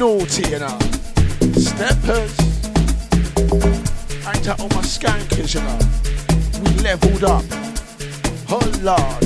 [0.00, 0.78] Naughty you know.
[1.60, 2.32] Steppers.
[4.24, 5.78] Ain't that all my skankers, you know.
[6.62, 7.44] We leveled up.
[8.48, 9.22] Oh Lord.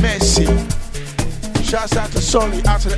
[0.00, 0.48] Messi.
[1.62, 2.96] Shouts out to Solly, out to the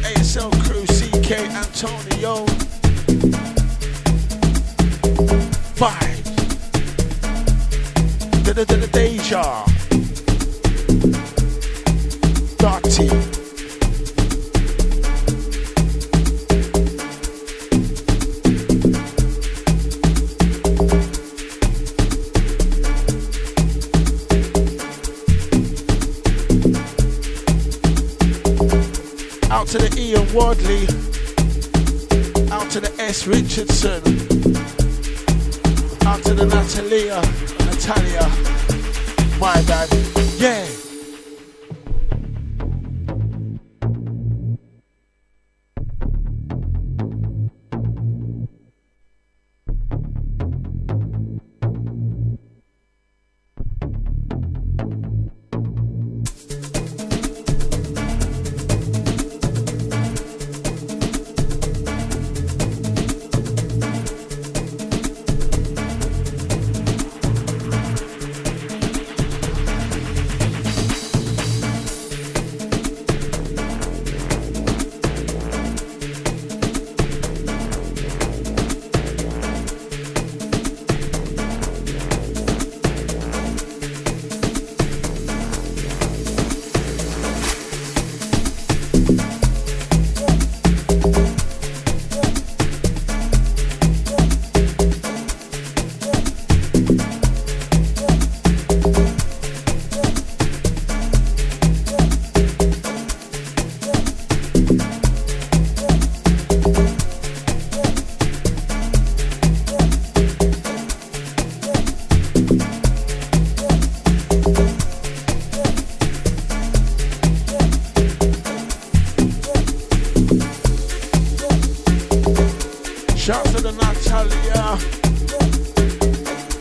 [123.27, 124.78] the Natalia.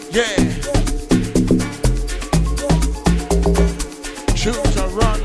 [0.10, 0.36] Yeah.
[4.34, 5.22] Tunes are run.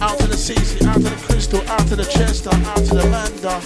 [0.00, 3.06] Out to the CC, out to the Crystal, out to the Chester, out to the
[3.10, 3.56] Manda,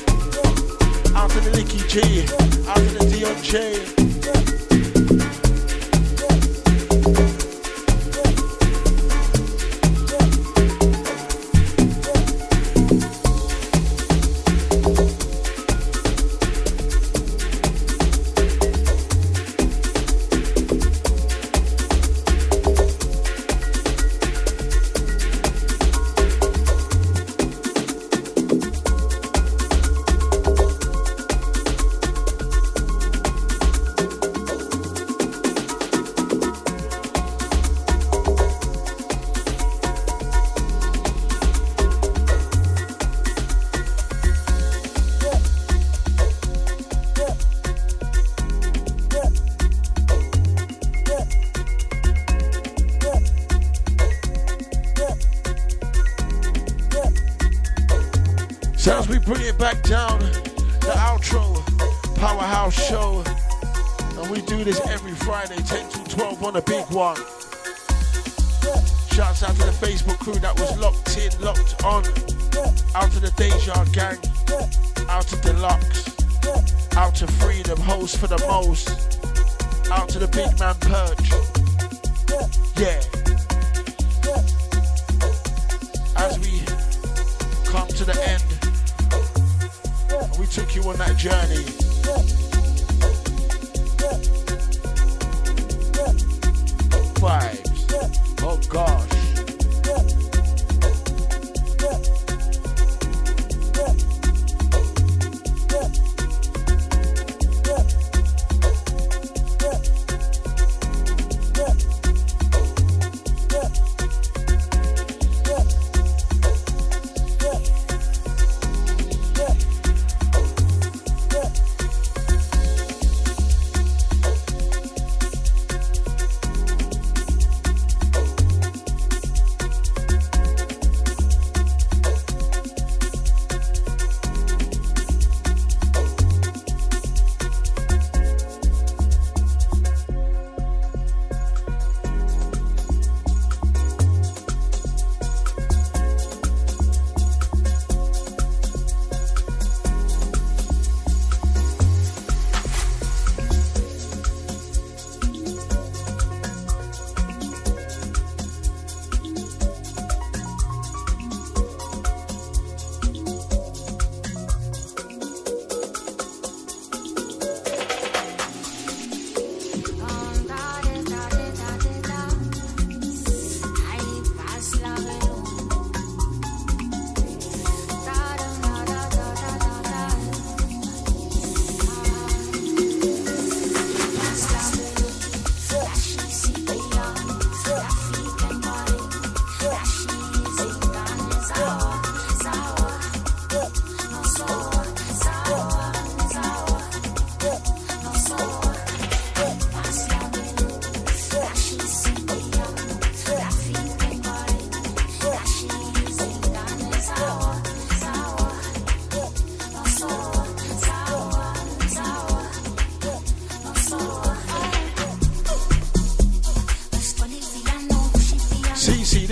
[1.15, 2.23] out to the Nicky G,
[2.67, 4.04] out to the Dion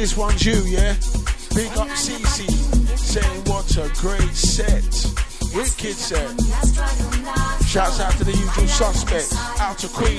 [0.02, 0.94] this one's you, yeah?
[1.54, 2.50] Big up Cece,
[2.98, 4.82] saying what a great set.
[5.54, 6.28] Wicked set.
[7.64, 10.18] Shouts out to the usual suspects, out to Queenie.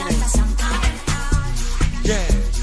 [2.06, 2.63] Yeah.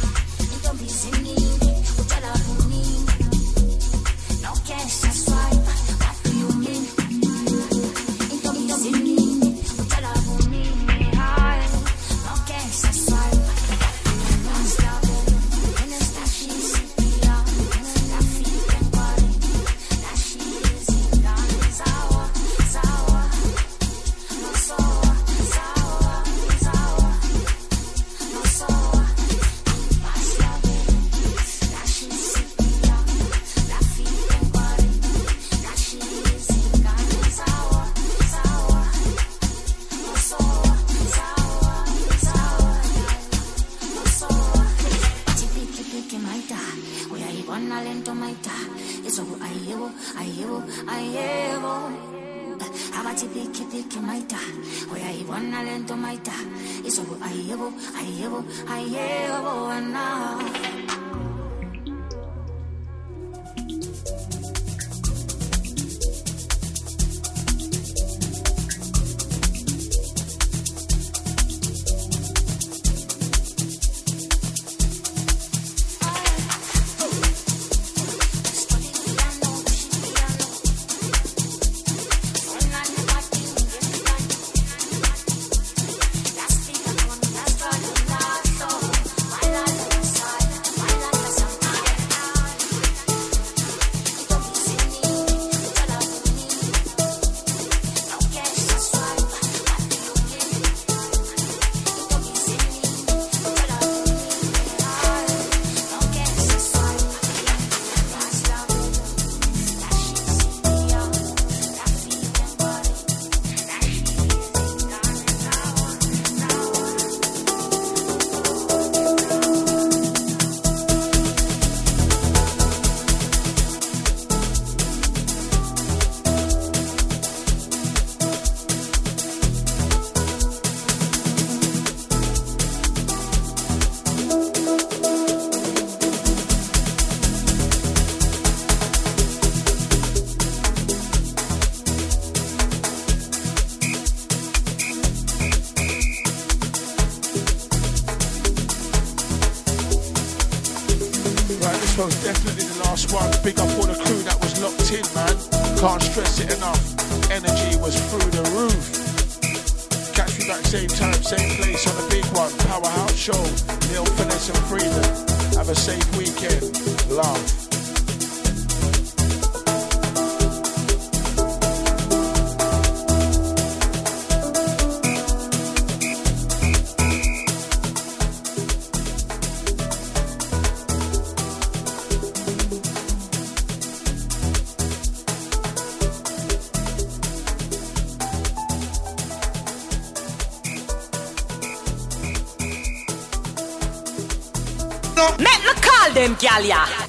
[196.63, 197.00] Make